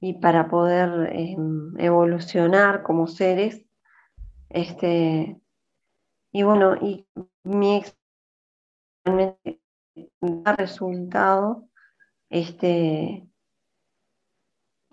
y 0.00 0.20
para 0.20 0.48
poder 0.48 1.10
em, 1.14 1.72
evolucionar 1.78 2.82
como 2.82 3.06
seres. 3.06 3.64
Este, 4.50 5.40
y 6.32 6.42
bueno, 6.42 6.76
y 6.76 7.06
mi 7.42 7.76
experiencia 9.02 9.58
da 10.20 10.52
resultado 10.56 11.66
este, 12.28 13.26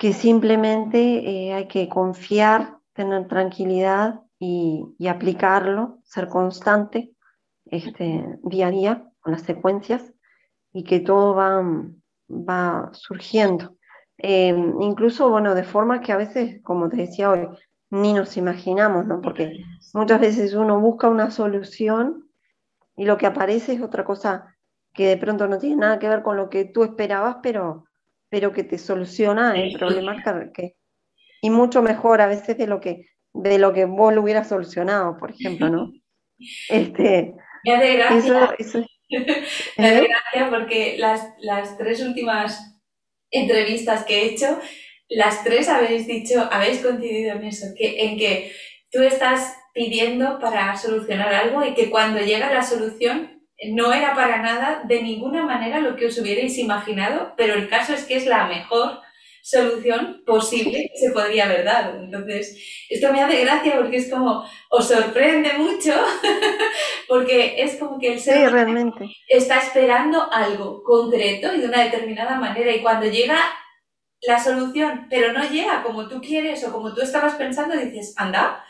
que 0.04 0.12
simplemente 0.12 1.00
eh, 1.00 1.54
hay 1.54 1.70
que 1.70 1.88
confiar, 1.88 2.78
tener 2.92 3.26
tranquilidad 3.30 4.20
y, 4.38 4.98
aplicarlo, 5.08 6.00
ser 6.04 6.28
constante 6.28 7.14
este, 7.68 8.38
día 8.44 8.68
a 8.68 8.72
día 8.72 9.10
con 9.22 9.32
las 9.32 9.44
secuencias 9.44 10.12
y 10.74 10.84
que 10.84 11.00
todo 11.00 11.36
va, 11.36 11.64
va 12.30 12.90
surgiendo. 12.92 13.78
Em, 14.18 14.82
incluso, 14.82 15.30
bueno, 15.30 15.56
de 15.56 15.64
forma 15.64 16.02
que 16.02 16.12
a 16.12 16.18
veces, 16.18 16.62
como 16.64 16.90
te 16.90 16.98
decía 16.98 17.30
hoy, 17.30 17.48
ni 17.90 18.12
nos 18.12 18.36
imaginamos, 18.36 19.06
¿no? 19.06 19.22
Porque 19.22 19.64
muchas 19.94 20.20
veces 20.20 20.54
uno 20.54 20.82
busca 20.82 21.08
una 21.08 21.32
solución 21.32 22.30
y 22.98 23.06
lo 23.06 23.18
que 23.18 23.28
aparece 23.28 23.76
es 23.76 23.82
otra 23.82 24.04
cosa 24.04 24.54
que 24.94 25.08
de 25.08 25.16
pronto 25.16 25.48
no 25.48 25.60
tiene 25.60 25.78
nada 25.78 25.98
que 25.98 26.10
ver 26.10 26.24
con 26.24 26.36
lo 26.36 26.50
que 26.50 26.66
tú 26.66 26.84
esperabas, 26.84 27.38
pero, 27.42 27.86
pero 28.34 28.52
que 28.52 28.64
te 28.64 28.80
soluciona 28.80 29.56
el 29.62 29.78
problema 29.78 30.16
que, 30.56 30.76
y 31.42 31.50
mucho 31.52 31.82
mejor 31.84 32.22
a 32.22 32.28
veces 32.28 32.58
de 32.58 32.68
lo 32.68 32.82
que 32.82 33.08
de 33.34 33.60
lo 33.60 33.74
que 33.74 33.86
vos 33.86 34.14
lo 34.14 34.24
hubieras 34.24 34.50
solucionado, 34.50 35.18
por 35.18 35.32
ejemplo, 35.32 35.70
¿no? 35.70 35.92
Este, 36.68 37.36
Me 37.64 37.74
hace 37.76 37.94
gracia, 37.98 38.18
eso, 38.18 38.54
eso- 38.58 38.86
me 39.78 39.88
hace 39.88 40.06
¿eh? 40.06 40.08
gracia 40.08 40.50
porque 40.50 40.98
las, 40.98 41.28
las 41.40 41.78
tres 41.78 42.02
últimas 42.02 42.82
entrevistas 43.32 44.06
que 44.06 44.22
he 44.22 44.26
hecho, 44.34 44.60
las 45.10 45.44
tres 45.44 45.70
habéis 45.70 46.08
dicho, 46.08 46.48
habéis 46.52 46.82
coincidido 46.82 47.36
en 47.36 47.46
eso, 47.46 47.68
que, 47.78 48.04
en 48.06 48.18
que 48.18 48.52
tú 48.92 49.02
estás 49.04 49.56
pidiendo 49.74 50.40
para 50.40 50.78
solucionar 50.78 51.34
algo 51.34 51.66
y 51.66 51.74
que 51.74 51.90
cuando 51.90 52.20
llega 52.22 52.54
la 52.54 52.64
solución 52.64 53.33
no 53.72 53.94
era 53.94 54.14
para 54.16 54.42
nada 54.42 54.82
de 54.86 55.02
ninguna 55.02 55.44
manera 55.46 55.80
lo 55.80 55.96
que 55.96 56.08
os 56.08 56.18
hubierais 56.18 56.58
imaginado, 56.58 57.34
pero 57.38 57.54
el 57.54 57.70
caso 57.70 57.94
es 57.94 58.04
que 58.06 58.16
es 58.16 58.26
la 58.26 58.48
mejor 58.48 59.00
solución 59.42 60.24
posible 60.26 60.90
que 60.92 60.98
se 60.98 61.12
podría 61.12 61.46
haber 61.46 61.66
dado. 61.66 62.00
Entonces, 62.00 62.58
esto 62.90 63.12
me 63.12 63.22
hace 63.22 63.42
gracia 63.42 63.76
porque 63.76 63.98
es 63.98 64.10
como, 64.10 64.46
os 64.70 64.88
sorprende 64.88 65.52
mucho, 65.58 65.94
porque 67.08 67.56
es 67.62 67.76
como 67.76 68.00
que 68.00 68.14
el 68.14 68.20
ser 68.20 68.38
Sí, 68.38 68.48
realmente. 68.48 69.06
está 69.28 69.60
esperando 69.60 70.32
algo 70.32 70.82
concreto 70.84 71.54
y 71.54 71.60
de 71.62 71.68
una 71.68 71.84
determinada 71.84 72.36
manera 72.40 72.72
y 72.72 72.82
cuando 72.82 73.06
llega 73.06 73.38
la 74.22 74.40
solución, 74.40 75.08
pero 75.10 75.34
no 75.34 75.44
llega 75.50 75.84
como 75.84 76.08
tú 76.08 76.22
quieres 76.22 76.64
o 76.64 76.72
como 76.72 76.94
tú 76.94 77.02
estabas 77.02 77.36
pensando, 77.36 77.76
dices, 77.76 78.14
anda, 78.18 78.64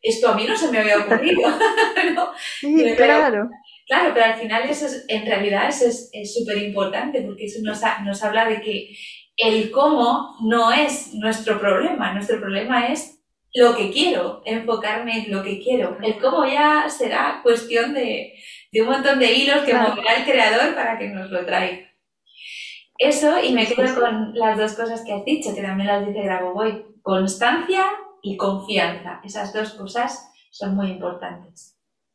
esto 0.00 0.28
a 0.28 0.34
mí 0.36 0.46
no 0.46 0.56
se 0.56 0.70
me 0.70 0.78
había 0.78 0.98
ocurrido. 0.98 1.42
¿no? 2.14 2.30
Sí, 2.60 2.94
Pero- 2.96 3.48
claro. 3.90 4.12
Pero 4.14 4.24
al 4.26 4.36
final 4.40 4.62
eso 4.70 4.86
es, 4.86 5.04
en 5.08 5.26
realidad 5.26 5.68
eso 5.68 5.84
es 5.86 6.08
es 6.14 6.34
súper 6.34 6.56
importante 6.58 7.20
porque 7.22 7.44
eso 7.46 7.60
nos, 7.62 7.84
ha- 7.84 8.00
nos 8.00 8.22
habla 8.24 8.46
de 8.46 8.60
que 8.62 8.96
el 9.36 9.70
cómo 9.70 10.36
no 10.42 10.72
es 10.72 11.14
nuestro 11.14 11.58
problema, 11.60 12.12
nuestro 12.14 12.40
problema 12.40 12.88
es 12.88 13.18
lo 13.54 13.76
que 13.76 13.90
quiero, 13.90 14.42
enfocarme 14.46 15.24
en 15.24 15.32
lo 15.32 15.42
que 15.42 15.58
quiero. 15.60 15.98
El 16.02 16.18
cómo 16.18 16.46
ya 16.46 16.88
será 16.88 17.40
cuestión 17.42 17.92
de, 17.94 18.34
de 18.72 18.82
un 18.82 18.88
montón 18.88 19.18
de 19.18 19.32
hilos 19.32 19.64
que 19.64 19.72
Claro. 19.72 19.90
moverá 19.96 20.14
el 20.16 20.24
creador 20.24 20.74
para 20.74 20.98
que 20.98 21.08
nos 21.08 21.30
lo 21.30 21.44
traiga. 21.44 21.88
Eso, 22.98 23.42
y 23.42 23.52
me 23.52 23.66
quedo 23.66 23.98
con 23.98 24.34
las 24.34 24.58
dos 24.58 24.74
cosas 24.74 25.02
que 25.04 25.12
has 25.14 25.24
dicho, 25.24 25.54
que 25.54 25.62
también 25.62 25.88
las 25.88 26.06
dice 26.06 26.22
Grabovoi, 26.22 26.84
constancia 27.02 27.84
y 28.22 28.36
confianza. 28.36 29.20
Esas 29.24 29.52
dos 29.54 29.70
cosas 29.74 30.30
son 30.50 30.76
muy 30.76 30.90
importantes. 30.90 31.78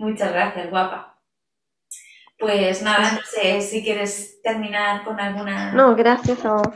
Muchas 0.00 0.32
gracias, 0.32 0.70
guapa. 0.70 1.20
Pues 2.38 2.80
nada, 2.82 3.12
no 3.12 3.20
sé 3.22 3.60
si 3.60 3.84
quieres 3.84 4.40
terminar 4.42 5.04
con 5.04 5.20
alguna... 5.20 5.72
No, 5.72 5.94
gracias 5.94 6.42
a 6.46 6.54
vos. 6.54 6.68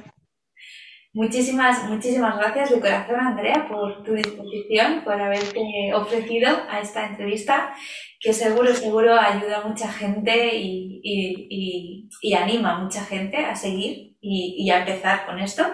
Muchísimas, 1.15 1.85
muchísimas 1.89 2.37
gracias 2.37 2.69
de 2.71 2.81
corazón, 2.81 3.19
Andrea, 3.21 3.67
por 3.67 4.03
tu 4.05 4.13
disposición, 4.13 5.03
por 5.05 5.19
haberte 5.19 5.95
ofrecido 5.95 6.49
a 6.69 6.81
esta 6.81 7.07
entrevista, 7.07 7.73
que 8.21 8.35
seguro, 8.35 8.75
seguro 8.75 9.19
ayuda 9.19 9.59
a 9.63 9.67
mucha 9.67 9.91
gente 9.91 10.55
y, 10.57 11.01
y- 11.03 11.47
y- 11.49 12.09
y 12.21 12.35
anima 12.35 12.73
a 12.75 12.79
mucha 12.81 13.03
gente 13.05 13.39
a 13.39 13.55
seguir 13.57 14.17
y, 14.21 14.57
y 14.59 14.71
a 14.71 14.81
empezar 14.81 15.25
con 15.25 15.39
esto. 15.39 15.65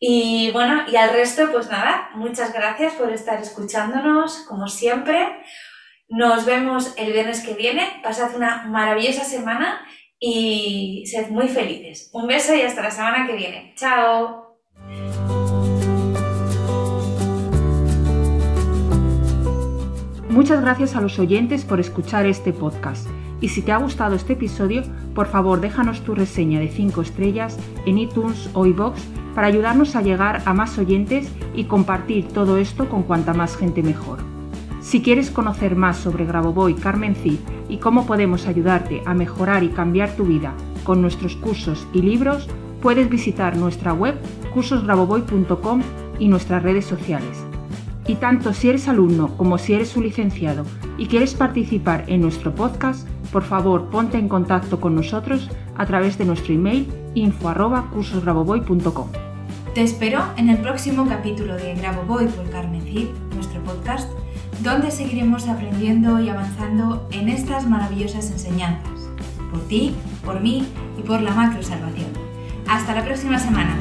Y 0.00 0.50
bueno, 0.50 0.82
y 0.90 0.96
al 0.96 1.10
resto, 1.10 1.52
pues 1.52 1.70
nada, 1.70 2.10
muchas 2.16 2.52
gracias 2.52 2.94
por 2.94 3.12
estar 3.12 3.40
escuchándonos, 3.40 4.38
como 4.48 4.66
siempre. 4.66 5.40
Nos 6.08 6.44
vemos 6.44 6.94
el 6.96 7.12
viernes 7.12 7.40
que 7.40 7.54
viene. 7.54 8.00
Pasad 8.02 8.36
una 8.36 8.66
maravillosa 8.66 9.24
semana 9.24 9.80
y 10.18 11.04
sed 11.06 11.30
muy 11.30 11.48
felices. 11.48 12.10
Un 12.12 12.26
beso 12.26 12.54
y 12.54 12.62
hasta 12.62 12.82
la 12.82 12.90
semana 12.90 13.26
que 13.26 13.34
viene. 13.34 13.74
Chao. 13.76 14.58
Muchas 20.28 20.60
gracias 20.60 20.96
a 20.96 21.00
los 21.00 21.18
oyentes 21.18 21.64
por 21.64 21.80
escuchar 21.80 22.26
este 22.26 22.52
podcast. 22.52 23.08
Y 23.40 23.48
si 23.48 23.62
te 23.62 23.72
ha 23.72 23.76
gustado 23.76 24.16
este 24.16 24.32
episodio, 24.32 24.82
por 25.14 25.28
favor 25.28 25.60
déjanos 25.60 26.02
tu 26.02 26.14
reseña 26.14 26.58
de 26.60 26.68
5 26.68 27.02
estrellas 27.02 27.58
en 27.86 27.98
iTunes 27.98 28.50
o 28.52 28.66
iVoox 28.66 29.00
para 29.34 29.46
ayudarnos 29.46 29.96
a 29.96 30.02
llegar 30.02 30.42
a 30.44 30.52
más 30.52 30.76
oyentes 30.78 31.28
y 31.54 31.64
compartir 31.64 32.28
todo 32.28 32.56
esto 32.56 32.88
con 32.88 33.04
cuanta 33.04 33.32
más 33.32 33.56
gente 33.56 33.82
mejor. 33.82 34.33
Si 34.84 35.00
quieres 35.00 35.30
conocer 35.30 35.76
más 35.76 35.96
sobre 35.96 36.26
Grabovoi 36.26 36.74
Carmen 36.74 37.16
Cid 37.16 37.38
y 37.70 37.78
cómo 37.78 38.04
podemos 38.06 38.46
ayudarte 38.46 39.02
a 39.06 39.14
mejorar 39.14 39.64
y 39.64 39.70
cambiar 39.70 40.14
tu 40.14 40.24
vida 40.24 40.52
con 40.84 41.00
nuestros 41.00 41.36
cursos 41.36 41.88
y 41.94 42.02
libros, 42.02 42.50
puedes 42.82 43.08
visitar 43.08 43.56
nuestra 43.56 43.94
web 43.94 44.14
cursosgrabovoi.com 44.52 45.80
y 46.18 46.28
nuestras 46.28 46.62
redes 46.62 46.84
sociales. 46.84 47.42
Y 48.06 48.16
tanto 48.16 48.52
si 48.52 48.68
eres 48.68 48.86
alumno 48.86 49.34
como 49.38 49.56
si 49.56 49.72
eres 49.72 49.96
un 49.96 50.02
licenciado 50.02 50.64
y 50.98 51.06
quieres 51.06 51.32
participar 51.32 52.04
en 52.06 52.20
nuestro 52.20 52.54
podcast, 52.54 53.08
por 53.32 53.42
favor 53.42 53.88
ponte 53.88 54.18
en 54.18 54.28
contacto 54.28 54.80
con 54.80 54.94
nosotros 54.94 55.48
a 55.76 55.86
través 55.86 56.18
de 56.18 56.26
nuestro 56.26 56.52
email 56.52 56.92
info@cursosgrabovoi.com. 57.14 59.08
Te 59.74 59.82
espero 59.82 60.22
en 60.36 60.50
el 60.50 60.58
próximo 60.58 61.06
capítulo 61.08 61.56
de 61.56 61.74
Grabovoi 61.74 62.28
por 62.28 62.50
Carmen 62.50 62.82
Cid, 62.82 63.08
nuestro 63.34 63.62
podcast, 63.64 64.12
donde 64.64 64.90
seguiremos 64.90 65.46
aprendiendo 65.46 66.18
y 66.20 66.30
avanzando 66.30 67.06
en 67.12 67.28
estas 67.28 67.68
maravillosas 67.68 68.30
enseñanzas. 68.30 69.10
Por 69.50 69.60
ti, 69.68 69.94
por 70.24 70.40
mí 70.40 70.66
y 70.98 71.02
por 71.02 71.20
la 71.20 71.32
macro 71.32 71.62
salvación. 71.62 72.08
Hasta 72.66 72.94
la 72.94 73.04
próxima 73.04 73.38
semana. 73.38 73.76